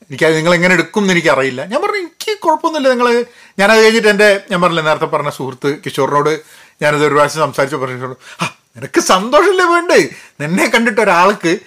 എനിക്കത് 0.03 0.37
നിങ്ങൾ 0.37 0.55
എങ്ങനെ 0.55 0.75
എടുക്കും 0.75 1.01
എന്ന് 1.01 1.13
എനിക്കറിയില്ല. 1.13 1.65
ഞാൻ 1.65 1.83
പറഞ്ഞു 1.83 1.97
എനിക്ക് 1.97 2.39
കുഴപ്പമൊന്നുമില്ല. 2.39 2.89
നിങ്ങൾ 2.89 3.25
ഞാനത് 3.59 3.79
കഴിഞ്ഞിട്ട് 3.79 4.09
എന്റെ 4.09 4.41
ഞാൻ 4.51 4.61
പറഞ്ഞില്ല 4.61 4.87
നേരത്തെ 4.87 5.05
പറഞ്ഞ 5.05 5.31
സുഹൃത്ത് 5.31 5.77
കിഷോറിനോട് 5.87 6.41
ഞാനത് 6.83 7.07
ഒരു 7.07 7.15
പ്രാവശ്യം 7.15 7.41
സംസാരിച്ചു 7.41 7.77
പറഞ്ഞു 7.77 8.17
ആ 8.43 8.57
നിനക്ക് 8.77 9.01
സന്തോഷമില്ലേ 9.01 9.65
വേണ്ടേ? 9.65 10.09
നിന്നെ 10.41 10.67
കണ്ടിട്ട് 10.67 11.01
ഒരാൾക്ക് 11.01 11.59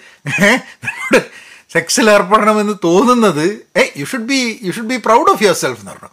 സെക്സിൽ 1.72 2.10
ഏർപ്പെടണമെന്ന് 2.10 2.74
തോന്നുന്നത് 2.84 3.60
ഏ 3.78 3.82
you 3.96 4.04
should 4.04 4.22
be 4.22 4.60
you 4.62 4.72
should 4.72 4.86
be 4.86 4.96
proud 4.96 5.30
of 5.30 5.42
yourself 5.54 5.80
എന്ന് 5.80 5.92
പറഞ്ഞു. 5.92 6.08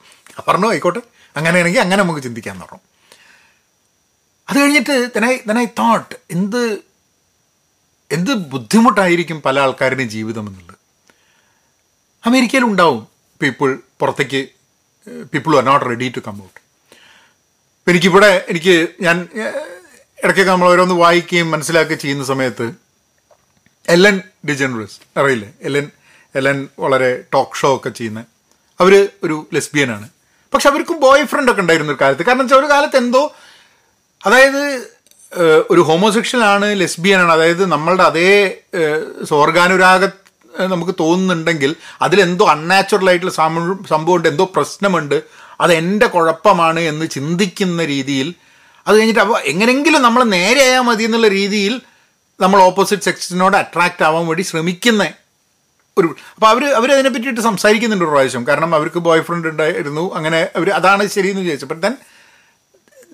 പറഞ്ഞു 0.47 0.69
ആയിക്കോട്ടെ. 0.69 1.01
അങ്ങനെയാണെങ്കിൽ 1.35 1.79
അങ്ങനെ 1.79 2.03
നമുക്ക് 2.03 2.21
ചിന്തിക്കാമെന്ന് 2.21 2.65
പറഞ്ഞു. 2.65 2.90
അത് 4.51 4.59
കഴിഞ്ഞിട്ട് 4.59 4.95
തന്നെ 5.15 5.31
തന്നെ 5.49 5.65
തോട്ട് 5.79 6.15
എന്ത് 6.31 6.61
എന്ത് 8.11 8.31
ബുദ്ധിമുട്ടായിരിക്കും 8.53 9.41
പല 9.41 9.59
ആൾക്കാരുടെയും 9.59 10.09
ജീവിതം 10.09 10.47
എന്നുള്ളത്? 10.47 10.77
അമേരിക്കയിൽ 12.23 12.63
ഉണ്ടാവും 12.63 13.01
പീപ്പിൾ 13.41 13.69
പുറത്തേക്ക് 13.99 14.41
people 15.33 15.57
are 15.57 15.63
not 15.63 15.85
ready 15.85 16.07
to 16.09 16.19
come 16.19 16.35
out 16.43 16.59
എനിക്കിവിടെ 17.87 18.45
എനിക്ക് 18.49 18.75
ഞാൻ 19.01 19.17
ഇടയ്ക്കൊക്കെ 20.17 20.51
നമ്മൾ 20.51 20.67
ഓരോന്ന് 20.67 20.95
വായിക്കുകയും 20.95 21.51
മനസ്സിലാക്കുകയും 21.51 21.99
ചെയ്യുന്ന 21.99 22.23
സമയത്ത് 22.23 22.65
എലൻ 23.85 24.17
ഡിജനറസ് 24.49 24.97
അറിയില്ലേ? 25.17 25.53
എലൻ 25.61 25.85
എലൻ 26.35 26.67
വളരെ 26.79 27.23
ടോക്ക് 27.33 27.55
ഷോ 27.55 27.75
ഒക്കെ 27.77 27.89
ചെയ്യുന്ന 27.89 28.21
അവർ 28.79 28.93
ഒരു 29.23 29.47
ലെസ്ബിയനാണ് 29.53 30.07
പക്ഷെ 30.53 30.69
അവർക്കും 30.69 30.99
ബോയ് 30.99 31.23
ഫ്രണ്ട് 31.23 31.51
ഒക്കെ 31.51 31.61
ഉണ്ടായിരുന്നു 31.61 31.93
ഒരു 31.93 32.01
കാലത്ത്. 32.01 32.23
കാരണം 32.25 32.43
വെച്ചാൽ 32.43 32.57
ഒരു 32.57 32.65
കാലത്ത് 32.65 32.97
എന്തോ 32.97 33.21
അതായത് 34.25 34.63
ഒരു 35.69 35.81
ഹോമോസെക്ഷൽ 35.81 36.43
ആണ് 36.43 36.79
ലെസ്ബിയൻ 36.79 37.19
ആണ് 37.19 37.31
അതായത് 37.31 37.71
നമ്മളുടെ 37.71 38.03
അതേ 38.03 38.31
സ്വർഗാനുരാഗ 39.23 40.05
നമുക്ക് 40.59 40.95
തോന്നുന്നുണ്ടെങ്കിൽ 40.99 41.75
അതിലെന്തോ 42.01 42.45
അൺനാച്ചുറൽ 42.45 43.09
ആയിട്ടുള്ള 43.09 43.33
സംഭവം 43.89 44.15
ഉണ്ട് 44.15 44.27
എന്തോ 44.27 44.51
പ്രശ്നമുണ്ട് 44.55 45.23
അത് 45.61 45.73
എന്റെ 45.73 46.07
കുഴപ്പമാണ് 46.07 46.79
എന്ന് 46.79 47.05
ചിന്തിക്കുന്ന 47.05 47.85
രീതിയിൽ 47.85 48.35
അത് 48.87 48.97
കഴിഞ്ഞിട്ട് 48.97 49.19
അപ്പോൾ 49.19 49.39
എങ്ങനെങ്കിലും 49.39 50.01
നമ്മൾ 50.01 50.23
നേരെയായാൽ 50.23 50.81
മതി 50.81 51.03
എന്നുള്ള 51.03 51.27
രീതിയിൽ 51.27 51.81
നമ്മൾ 52.39 52.59
ഓപ്പോസിറ്റ് 52.61 53.03
സെക്സിനോട് 53.03 53.57
അട്രാക്റ്റ് 53.57 54.03
ആവാൻ 54.03 54.27
വേണ്ടി 54.27 54.43
ശ്രമിക്കുന്ന 54.43 55.13
ഒരു 55.97 56.15
അപ്പോൾ 56.35 56.47
അവർ 56.47 56.63
അവർ 56.65 56.91
അതിനെ 56.91 57.09
പറ്റിയിട്ട് 57.09 57.41
സംസാരിക്കുന്നുണ്ട് 57.41 58.05
ഒരു 58.05 58.11
പ്രാവശ്യം. 58.11 58.45
കാരണം 58.45 58.75
അവർക്ക് 58.75 58.99
ബോയ് 58.99 59.21
ഫ്രണ്ട് 59.21 59.47
ഉണ്ടായിരുന്നു 59.47 60.15
അങ്ങനെ 60.15 60.39
അവർ 60.55 60.69
അതാണ് 60.69 61.07
ശരിയെന്ന് 61.07 61.41
വിചാരിച്ചു. 61.41 61.65
Then 61.65 61.95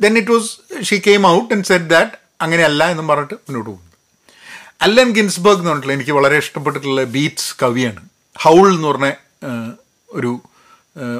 then 0.03 0.13
it 0.21 0.31
was 0.35 0.49
she 0.87 0.97
came 1.07 1.27
out 1.27 1.49
and 1.53 1.67
said 1.69 1.89
that 1.93 2.15
അങ്ങനെയല്ല 2.43 2.83
എന്നും 2.93 3.07
പറഞ്ഞിട്ട് 3.11 3.35
മുന്നോട്ട് 3.45 3.69
പോകുന്നു. 3.69 3.83
അല്ലൻ 4.85 5.09
ഗിൻസ്ബർഗ് 5.17 5.59
എന്ന് 5.59 5.69
പറഞ്ഞിട്ടുള്ള 5.69 5.97
എനിക്ക് 5.97 6.11
വളരെ 6.19 6.37
ഇഷ്ടപ്പെട്ടിട്ടുള്ള 6.43 7.03
ബീറ്റ്സ് 7.15 7.53
കവിയാണ്. 7.61 8.01
ഹൗൾ 8.43 8.67
എന്ന് 8.75 8.87
പറഞ്ഞ 8.91 9.07
ഒരു 10.17 10.31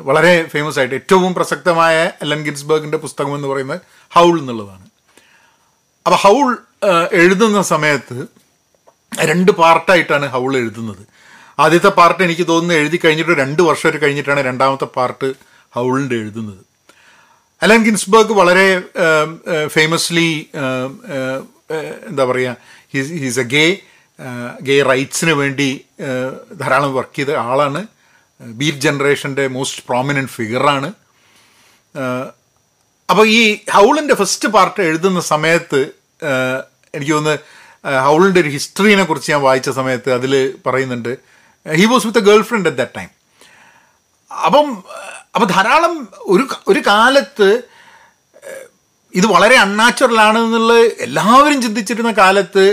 വളരെ 0.10 0.34
ഫേമസ് 0.52 0.78
ആയിട്ട് 0.80 0.96
ഏറ്റവും 0.96 1.32
പ്രസക്തമായ 1.38 1.96
അല്ലൻ 2.24 2.40
ഗിൻസ്ബർഗിന്റെ 2.48 3.00
പുസ്തകം 3.06 3.34
എന്ന് 3.36 3.48
പറയുന്നത് 3.48 3.82
ഹൗൾ 4.16 4.34
എന്നുള്ളതാണ്. 4.40 4.86
അപ്പോൾ 6.06 6.20
ഹൗൾ 6.26 6.48
എഴുതുന്ന 7.22 7.62
സമയത്ത് 7.74 8.18
രണ്ട് 9.30 9.52
പാർട്ടായിട്ടാണ് 9.62 10.26
ഹൗൾ 10.36 10.52
എഴുതുന്നത്. 10.62 11.04
ആദ്യത്തെ 11.64 11.92
പാർട്ട് 12.00 12.22
എനിക്ക് 12.24 12.46
തോന്നുന്നു 12.48 12.76
എഴുതി 12.82 12.98
കഴിഞ്ഞിട്ട് 13.04 13.32
രണ്ട് 13.44 13.62
വർഷം 13.68 14.00
കഴിഞ്ഞിട്ടാണ് 14.04 14.42
രണ്ടാമത്തെ 14.50 14.88
പാർട്ട് 14.98 15.28
ഹൗളിന്റെ 15.78 16.16
എഴുതുന്നത്. 16.22 16.64
അലൻ 17.62 17.80
ഗിൻസ്ബർഗ് 17.86 18.34
വളരെ 18.40 18.68
ഫേമസ്ലി 19.76 20.30
എന്താ 22.10 22.24
പറയുക 22.30 22.56
he's 22.94 23.20
his 23.24 23.40
a 23.44 23.46
gay 23.56 23.66
gay 24.68 24.76
റൈറ്റ്സിന് 24.90 25.34
വേണ്ടി 25.42 25.70
ധാരാളം 26.62 26.92
വർക്ക് 26.98 27.18
ചെയ്ത 27.20 27.32
ആളാണ്. 27.50 27.82
ബീറ്റ് 28.60 28.82
ജനറേഷന്റെ 28.86 29.46
മോസ്റ്റ് 29.56 29.84
പ്രോമിനന്റ് 29.90 30.34
ഫിഗറാണ്. 30.38 30.90
അപ്പോൾ 33.10 33.26
ഈ 33.40 33.42
ഹൗളിന്റെ 33.76 34.16
ഫസ്റ്റ് 34.22 34.50
പാർട്ട് 34.56 34.82
എഴുതുന്ന 34.90 35.20
സമയത്ത് 35.34 35.82
എനിക്ക് 36.96 37.14
തോന്നുന്നു 37.14 37.38
ഹൗളിന്റെ 38.08 38.40
ഒരു 38.44 38.52
ഹിസ്റ്ററിനെ 38.56 39.04
കുറിച്ച് 39.10 39.30
ഞാൻ 39.34 39.42
വായിച്ച 39.48 39.70
സമയത്ത് 39.80 40.10
അതിൽ 40.18 40.34
പറയുന്നുണ്ട് 40.66 41.12
he 41.66 41.86
was 41.92 42.06
with 42.08 42.22
a 42.24 42.28
girlfriend 42.50 42.68
at 42.70 42.80
that 42.82 42.98
time 43.00 43.12
അപ്പം 44.32 44.68
അപ്പം 45.38 45.48
ധാരാളം 45.56 45.94
ഒരു 46.34 46.44
ഒരു 46.68 46.82
കാലത്ത് 46.88 47.48
ഇത് 49.14 49.28
വളരെ 49.28 49.56
അൺനാച്ചുറൽ 49.56 50.20
ആണ് 50.28 50.40
എന്നുള്ളത് 50.46 50.86
എല്ലാവരും 51.06 51.60
ചിന്തിച്ചിരുന്ന 51.62 52.12
കാലത്ത് 52.12 52.64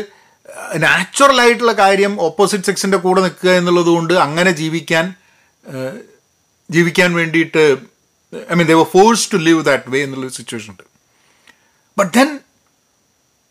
നാച്ചുറൽ 0.84 1.38
ആയിട്ടുള്ള 1.42 1.72
കാര്യം 1.72 2.12
ഓപ്പോസിറ്റ് 2.20 2.68
സെക്സിന്റെ 2.68 2.98
കൂടെ 3.04 3.20
നിൽക്കുക 3.20 3.50
എന്നുള്ളത് 3.60 3.90
കൊണ്ട് 3.96 4.14
അങ്ങനെ 4.14 4.50
ജീവിക്കാൻ 4.60 5.04
ജീവിക്കാൻ 6.70 7.14
വേണ്ടിയിട്ട് 7.14 7.64
I 8.50 8.56
mean 8.58 8.66
they 8.66 8.74
were 8.74 8.88
forced 8.94 9.32
to 9.32 9.36
live 9.36 9.64
that 9.64 9.90
way 9.94 10.00
എന്നുള്ള 10.02 10.28
സിറ്റുവേഷൻ 10.38 10.70
ഉണ്ട്. 10.72 10.84
But 11.96 12.12
then 12.18 12.28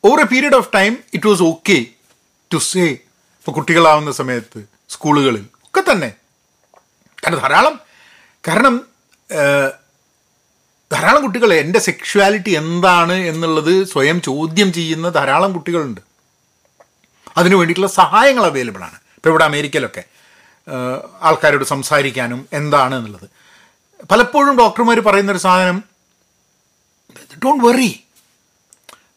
over 0.03 0.21
a 0.25 0.27
period 0.33 0.55
of 0.55 0.69
time 0.77 0.93
it 1.13 1.27
was 1.27 1.43
okay 1.51 1.77
to 2.51 2.57
say 2.71 2.85
ഇപ്പോൾ 3.37 3.51
കുട്ടികളാവുന്ന 3.51 4.11
സമയത്ത് 4.21 4.59
സ്കൂളുകളിൽ 4.89 5.45
ഒക്കെ 5.67 5.83
തന്നെ. 5.91 6.09
കാരണം 7.23 7.39
ധാരാളം 7.39 7.75
കാരണം 8.47 8.75
ധാരാളം 10.93 11.21
കുട്ടികൾ 11.21 11.53
എന്റെ 11.53 11.79
സെക്ഷുവാലിറ്റി 11.79 12.49
എന്താണ് 12.49 13.13
എന്നുള്ളത് 13.13 13.83
സ്വയം 13.83 14.21
ചോദ്യം 14.21 14.73
ചെയ്യുന്ന 14.73 15.09
ധാരാളം 15.09 15.53
കുട്ടികളുണ്ട്. 15.53 16.01
അതിനു 17.37 17.55
വേണ്ടിയിട്ടുള്ള 17.55 17.87
സഹായങ്ങൾ 17.87 18.45
അവൈലബിൾ 18.45 18.83
ആണ്. 18.83 18.95
ഇപ്പോൾ 18.95 19.29
ഇവിടെ 19.29 19.43
അമേരിക്കയിലൊക്കെ 19.43 20.03
ആൾക്കാരോട് 21.21 21.63
സംസാരിക്കാനും 21.63 22.47
എന്താണ് 22.53 22.95
എന്നുള്ളത്. 22.95 23.29
പലപ്പോഴും 24.11 24.57
ഡോക്ടർമാർ 24.57 24.99
പറയുന്നൊരു 24.99 25.39
സാധനം 25.39 25.83
ഡോണ്ട് 27.45 27.65
വെറി 27.65 28.02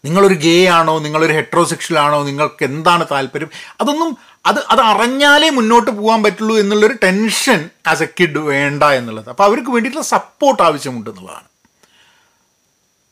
നിങ്ങളൊരു 0.07 0.35
ഗേ 0.35 0.57
ആണോ? 0.79 0.99
നിങ്ങളൊരു 0.99 1.33
ഹെട്രോസെക്ഷൽ 1.33 1.99
ആണോ? 1.99 2.19
നിങ്ങൾക്ക് 2.23 2.64
എന്താണ് 2.64 3.07
താല്പര്യം? 3.11 3.51
അതൊന്നും 3.81 4.11
അത് 4.47 4.61
അത് 4.71 4.81
അറിഞ്ഞാലേ 4.81 5.51
മുന്നോട്ട് 5.51 5.90
പോകാൻ 5.90 6.23
പറ്റുള്ളൂ 6.23 6.59
എന്നുള്ളൊരു 6.59 6.97
ടെൻഷൻ 7.03 7.61
ആസ് 7.87 8.03
എ 8.03 8.09
കിഡ് 8.21 8.38
വേണ്ട 8.53 8.83
എന്നുള്ളത്. 8.99 9.29
അപ്പോൾ 9.29 9.45
അവർക്ക് 9.45 9.71
വേണ്ടിയിട്ടുള്ള 9.71 10.07
സപ്പോർട്ട് 10.07 10.62
ആവശ്യമുണ്ട് 10.62 11.11
എന്നുള്ളതാണ്. 11.11 11.49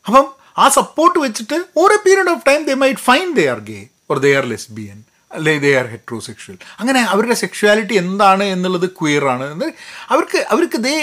അപ്പം 0.07 0.25
ആ 0.57 0.65
സപ്പോർട്ട് 0.69 1.19
വെച്ചിട്ട് 1.19 1.57
ഓരോ 1.77 1.95
period 2.05 2.29
of 2.29 2.43
time 2.47 2.63
they 2.63 2.73
might 2.73 2.99
find 2.99 3.33
they 3.33 3.45
are 3.47 3.59
gay 3.59 3.79
or 4.11 4.19
they 4.19 4.31
are 4.37 4.45
lesbian 4.45 4.97
അല്ലെങ്കിൽ 5.31 5.61
ദേ 5.61 5.71
ആർ 5.79 5.87
ഹെട്രോസെക്ഷൽ 5.87 6.57
അങ്ങനെ 6.79 6.99
അവരുടെ 7.03 7.35
സെക്ഷുവാലിറ്റി 7.35 7.95
എന്താണ് 7.95 8.43
എന്നുള്ളത് 8.43 8.89
ക്വിയറാണ് 8.89 9.51
എന്ന് 9.51 9.67
അവർക്ക് 10.09 10.39
അവർക്ക് 10.49 10.77
ദേ 10.83 10.95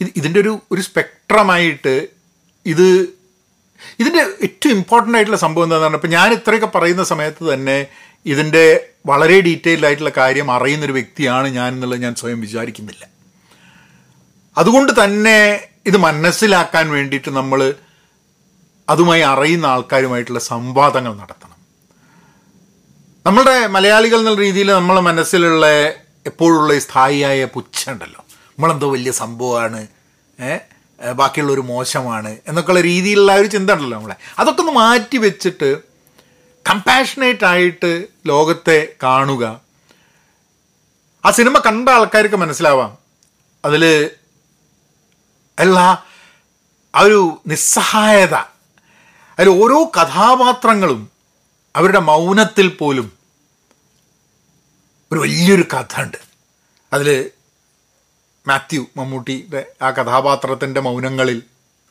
ഇത് 0.00 0.10
ഇതിന്റെ 0.16 0.40
ഒരു 0.40 0.52
ഒരു 0.72 0.80
സ്പെക്ട്രമായിട്ട് 0.80 1.94
ഇത് 2.66 2.86
ഇതിന്റെ 3.98 4.18
ഏറ്റവും 4.42 4.72
ഇമ്പോർട്ടന്റ് 4.72 5.16
ആയിട്ടുള്ള 5.16 5.36
സംഭവം 5.36 5.64
എന്താണെന്ന് 5.64 5.86
പറഞ്ഞാൽ 5.86 5.98
ഇപ്പം 5.98 6.10
ഞാൻ 6.10 6.32
ഇത്രയൊക്കെ 6.32 6.78
പറയുന്ന 6.78 7.04
സമയത്ത് 7.04 7.54
തന്നെ 7.54 7.86
ഇതിന്റെ 8.26 8.64
വളരെ 9.06 9.40
ഡീറ്റെയിൽഡ് 9.40 9.86
ആയിട്ടുള്ള 9.86 10.10
കാര്യം 10.16 10.50
അറിയുന്ന 10.50 10.84
ഒരു 10.84 10.92
വ്യക്തിയാണ് 10.92 11.48
ഞാൻ 11.48 11.72
എന്നുള്ളത് 11.72 12.00
ഞാൻ 12.00 12.14
സ്വയം 12.14 12.40
വിചാരിക്കുന്നില്ല. 12.40 13.04
അതുകൊണ്ട് 14.56 15.04
തന്നെ 15.04 15.38
ഇത് 15.86 15.96
മനസ്സിലാക്കാൻ 15.96 16.90
വേണ്ടിയിട്ട് 16.90 17.30
നമ്മൾ 17.30 17.74
അതുമായി 18.88 19.20
അറിയുന്ന 19.22 19.66
ആൾക്കാരുമായിട്ടുള്ള 19.66 20.38
സംവാദങ്ങൾ 20.40 21.14
നടത്തണം. 21.14 21.58
നമ്മളുടെ 23.26 23.66
മലയാളികൾ 23.66 24.18
എന്നുള്ള 24.18 24.40
രീതിയിൽ 24.40 24.66
നമ്മളെ 24.72 25.00
മനസ്സിലുള്ള 25.00 25.66
എപ്പോഴുള്ള 26.26 26.72
ഈ 26.72 26.78
സ്ഥായിയായ 26.78 27.44
പുച്ഛ 27.44 27.90
ഉണ്ടല്ലോ. 27.90 28.20
നമ്മളെന്തോ 28.48 28.90
വലിയ 28.90 29.10
സംഭവമാണ് 29.12 29.80
ഏ? 30.40 30.58
ബാക്കിയുള്ളവർ 31.10 31.60
മോശമാണ് 31.60 32.38
എന്നൊക്കെയുള്ള 32.46 32.80
രീതിയിലുള്ള 32.80 33.34
ഒരു 33.34 33.46
ചിന്ത 33.46 33.70
ഉണ്ടല്ലോ 33.70 33.98
നമ്മളെ. 33.98 34.16
അതൊക്കെ 34.38 34.60
ഒന്ന് 34.60 34.72
മാറ്റി 34.72 35.16
വെച്ചിട്ട് 35.16 35.78
കമ്പാഷനേറ്റ് 36.70 37.44
ആയിട്ട് 37.44 38.06
ലോകത്തെ 38.26 38.94
കാണുക. 39.02 39.60
ആ 41.24 41.30
സിനിമ 41.30 41.58
കണ്ട 41.58 41.88
ആൾക്കാർക്ക് 41.88 42.36
മനസ്സിലാവാം. 42.36 42.98
അതിൽ 43.64 44.10
എല്ലാ 45.58 46.02
ആ 46.94 47.00
ഒരു 47.00 47.40
നിസ്സഹായത. 47.46 48.34
അതിൽ 49.38 49.48
ഓരോ 49.48 49.84
കഥാപാത്രങ്ങളും 49.84 51.10
അവരുടെ 51.76 51.98
മൗനത്തിൽ 51.98 52.68
പോലും 52.68 53.12
ഒരു 55.12 55.18
വലിയൊരു 55.18 55.62
കഥ 55.62 56.00
ഉണ്ട്. 56.00 56.16
അതിൽ 56.92 57.30
മാത്യു 58.46 58.82
മമ്മൂട്ടിയുടെ 58.96 59.60
ആ 59.80 59.90
കഥാപാത്രത്തിന്റെ 59.90 60.80
മൗനങ്ങളിൽ 60.80 61.38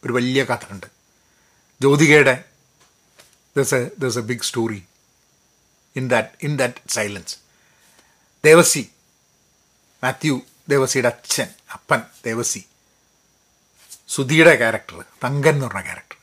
ഒരു 0.03 0.13
വലിയ 0.13 0.41
കഥ 0.43 0.65
ഉണ്ട് 0.71 0.87
ജ്യോതികയുടെ 1.81 2.35
this 3.55 3.75
a 3.75 3.83
this 3.99 4.19
a 4.19 4.25
big 4.29 4.43
story 4.43 4.81
in 5.95 6.05
that 6.09 6.45
in 6.45 6.53
that 6.57 6.81
silence 6.89 7.35
Devasi 8.43 8.83
Mathew 10.03 10.35
ദേവസിയുടെ 10.67 11.09
അച്ഛൻ 11.09 11.47
അപ്പൻ 11.73 12.01
ദേവസി 12.23 12.61
സുധിയുടെ 14.09 14.53
ക്യാരക്ടർ 14.57 14.95
തങ്കൻ 15.23 15.53
എന്ന് 15.53 15.67
പറഞ്ഞ 15.67 15.83
ക്യാരക്ടർ 15.83 16.17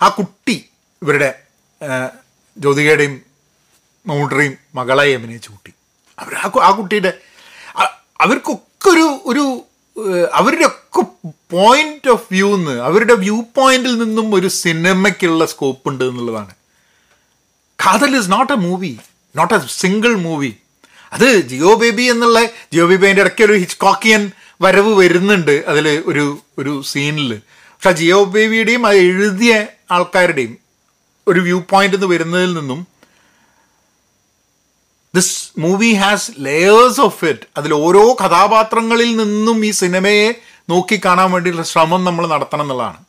ആ 0.00 0.08
കുട്ടി 0.18 0.56
ഇവരുടെ 1.02 1.30
ജ്യോതികയുടെയും 2.56 3.14
മമ്മൂട്ടറേയും 4.06 4.54
മകളായി 4.74 5.12
അഭിനയിച്ച 5.12 5.48
കുട്ടി. 5.48 5.72
അവർ 6.18 6.32
ആ 6.60 6.70
കുട്ടിയുടെ 6.76 7.10
അവർക്കൊക്കെ 8.20 8.88
ഒരു 8.90 9.06
ഒരു 9.30 9.44
അവരുടെ 10.38 10.66
ഒക്കെ 10.68 11.02
പോയിന്റ് 11.54 12.08
ഓഫ് 12.08 12.26
വ്യൂ 12.32 12.48
നിന്ന് 12.56 12.74
അവരുടെ 12.80 13.14
വ്യൂ 13.22 13.36
പോയിന്റിൽ 13.54 13.94
നിന്നും 14.02 14.26
ഒരു 14.34 14.48
സിനിമയ്ക്കുള്ള 14.62 15.44
സ്കോപ്പ് 15.52 15.88
ഉണ്ട് 15.90 16.04
എന്നുള്ളതാണ്. 16.04 16.52
Kaathal 17.78 18.12
is 18.18 18.30
not 18.30 18.52
a 18.52 18.58
movie 18.66 18.92
not 19.34 19.54
a 19.54 19.60
single 19.76 20.12
movie 20.26 20.50
അത് 21.12 21.26
ജിയോ 21.50 21.72
ബേബി 21.82 22.04
എന്നുള്ള 22.12 22.38
ജിയോ 22.72 22.84
ബേബി 22.86 23.04
അതിന്റെ 23.06 23.22
ഇടയ്ക്ക് 23.22 23.44
ഒരു 23.44 23.56
ഹിച്ച്കോക്കിയൻ 23.62 24.22
വരവ് 24.60 24.92
വരുന്നുണ്ട് 25.00 25.54
അതിൽ 25.70 25.86
ഒരു 26.10 26.24
ഒരു 26.58 26.72
സീനിൽ 26.90 27.30
പക്ഷെ 27.82 27.92
ജിയോ 28.00 28.18
ബേബിയുടെയും 28.34 28.84
അത് 28.86 28.98
എഴുതിയ 29.08 29.52
ആൾക്കാരുടെയും 29.90 30.54
ഒരു 31.26 31.40
വ്യൂ 31.40 31.58
പോയിന്റ് 31.70 31.96
നിന്ന് 31.96 32.08
വരുന്നതിൽ 32.14 32.52
നിന്നും 32.58 32.80
this 35.14 35.60
movie 35.60 35.92
has 35.92 36.32
layers 36.38 37.00
of 37.00 37.24
it 37.24 37.46
അതിൽ 37.56 37.74
ഓരോ 37.74 38.16
കഥാപാത്രങ്ങളിൽ 38.24 39.16
നിന്നും 39.16 39.66
ഈ 39.66 39.70
സിനിമയെ 39.70 40.34
നോക്കി 40.70 41.00
കാണാൻ 41.04 41.32
വേണ്ടിയുള്ള 41.32 41.62
ശ്രമം 41.62 42.04
നമ്മൾ 42.04 42.26
നടത്തണം 42.26 42.62
എന്നുള്ളതാണ്. 42.62 43.04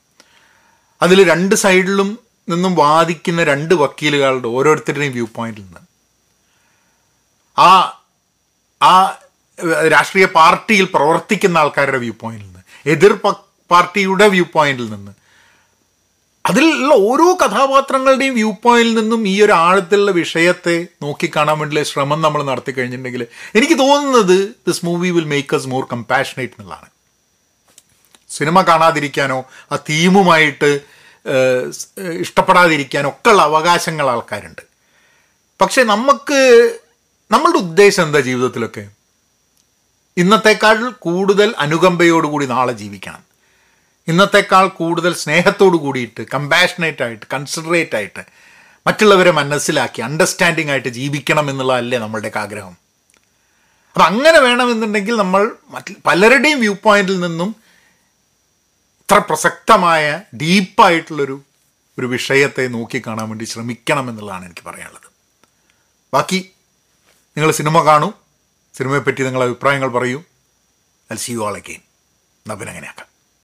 അതിൽ 1.01 1.29
രണ്ട് 1.29 1.55
സൈഡിലും 1.55 2.19
നിന്നും 2.49 2.75
വാദിക്കുന്ന 2.75 3.43
രണ്ട് 3.43 3.73
വക്കീലുകളുടെ 3.73 4.47
ഓരോരുത്തരുടെയും 4.47 5.13
വ്യൂ 5.13 5.27
പോയിന്റിൽ 5.35 5.61
നിന്ന്. 5.61 5.79
ആ 7.59 8.01
ആ 8.81 9.19
രാഷ്ട്രീയ 9.87 10.25
പാർട്ടിയിൽ 10.25 10.85
പ്രവർത്തിക്കുന്ന 10.93 11.57
ആൾക്കാരുടെ 11.57 11.97
വ്യൂ 11.97 12.13
പോയിന്റിൽ 12.21 12.45
നിന്ന്. 12.45 12.59
എതിർ 12.85 13.13
പാർട്ടിയുടെ 13.71 14.27
വ്യൂ 14.27 14.45
പോയിന്റിൽ 14.53 14.89
നിന്ന്. 14.89 15.11
അതിലുള്ള 16.45 16.93
ഓരോ 16.93 17.37
കഥാപാത്രങ്ങളുടെയും 17.41 18.35
വ്യൂ 18.35 18.51
പോയിന്റിൽ 18.63 18.99
നിന്നും 18.99 19.27
ഈ 19.27 19.41
ഒരു 19.41 19.51
ആഴത്തിലുള്ള 19.51 20.11
വിഷയത്തെ 20.11 20.87
നോക്കിക്കാണാൻ 21.01 21.59
വേണ്ടിയുള്ള 21.59 21.89
ശ്രമം 21.89 22.21
നമ്മൾ 22.21 22.43
നടത്തി 22.43 22.71
കഴിഞ്ഞിട്ടുണ്ടെങ്കിൽ 22.71 23.27
എനിക്ക് 23.55 23.79
തോന്നുന്നത് 23.79 24.55
this 24.67 24.85
movie 24.85 25.09
will 25.09 25.25
make 25.25 25.55
us 25.55 25.67
more 25.67 25.83
compassionate 25.91 26.53
എന്നുള്ളതാണ്. 26.53 26.89
സിനിമ 28.29 28.61
കാണാതിരിക്കാനോ 28.61 29.45
ആ 29.71 29.75
തീമുമായിട്ട് 29.75 30.81
ഇഷ്ടപ്പെടാതിരിക്കാനോ 32.19 33.09
ഒക്കെ 33.09 33.29
ഉള്ള 33.29 33.41
അവകാശങ്ങൾ 33.41 34.09
ആൾക്കാരുണ്ട്. 34.09 34.61
പക്ഷെ 35.61 35.83
നമുക്ക് 35.83 36.39
നമ്മളുടെ 37.31 37.57
ഉദ്ദേശം 37.57 38.03
എന്താ 38.03 38.19
ജീവിതത്തിലൊക്കെ? 38.19 38.89
ഇന്നത്തെക്കാൾ 40.17 40.89
കൂടുതൽ 40.89 41.55
അനുകമ്പയോടുകൂടി 41.57 42.45
നാളെ 42.45 42.73
ജീവിക്കണം. 42.73 43.28
ഇന്നത്തെക്കാൾ 44.09 44.67
കൂടുതൽ 44.67 45.13
സ്നേഹത്തോടു 45.13 45.77
കൂടിയിട്ട് 45.77 46.21
കമ്പാഷനേറ്റ് 46.21 47.03
ആയിട്ട് 47.03 47.25
കൺസിഡറേറ്റ് 47.33 47.95
ആയിട്ട് 47.95 48.25
മറ്റുള്ളവരെ 48.87 49.31
മനസ്സിലാക്കി 49.31 50.01
അണ്ടർസ്റ്റാൻഡിങ് 50.01 50.69
ആയിട്ട് 50.69 50.89
ജീവിക്കണം 50.89 51.49
എന്നുള്ളതല്ലേ 51.49 51.97
നമ്മളുടെയൊക്കെ 51.97 52.39
ആഗ്രഹം. 52.39 52.77
അപ്പം 53.87 54.05
അങ്ങനെ 54.05 54.39
വേണമെന്നുണ്ടെങ്കിൽ 54.39 55.13
നമ്മൾ 55.13 55.55
മറ്റ് 55.69 55.93
പലരുടെയും 56.05 56.59
വ്യൂ 56.59 56.73
പോയിന്റിൽ 56.83 57.19
നിന്നും 57.19 57.55
ഇത്ര 59.01 59.17
പ്രസക്തമായ 59.17 60.21
ഡീപ്പായിട്ടുള്ളൊരു 60.35 61.41
ഒരു 61.99 62.05
വിഷയത്തെ 62.05 62.67
നോക്കിക്കാണാൻ 62.67 63.29
വേണ്ടി 63.29 63.45
ശ്രമിക്കണം 63.45 64.09
എന്നുള്ളതാണ് 64.09 64.45
എനിക്ക് 64.45 64.61
പറയാനുള്ളത്. 64.61 65.07
ബാക്കി 66.13 66.51
നിങ്ങൾ 67.37 67.51
സിനിമ 67.51 67.85
കാണൂ 67.85 68.13
സിനിമയെപ്പറ്റി 68.77 69.23
നിങ്ങളുടെ 69.23 69.49
അഭിപ്രായങ്ങൾ 69.49 69.89
പറയൂ. 69.89 70.23
അൽ 71.11 71.17
സി 71.17 71.31
യു 71.31 71.39
അഗെയിൻ 71.39 71.81
എന്നാൽ 72.45 72.57
പിന്നെ 72.57 72.73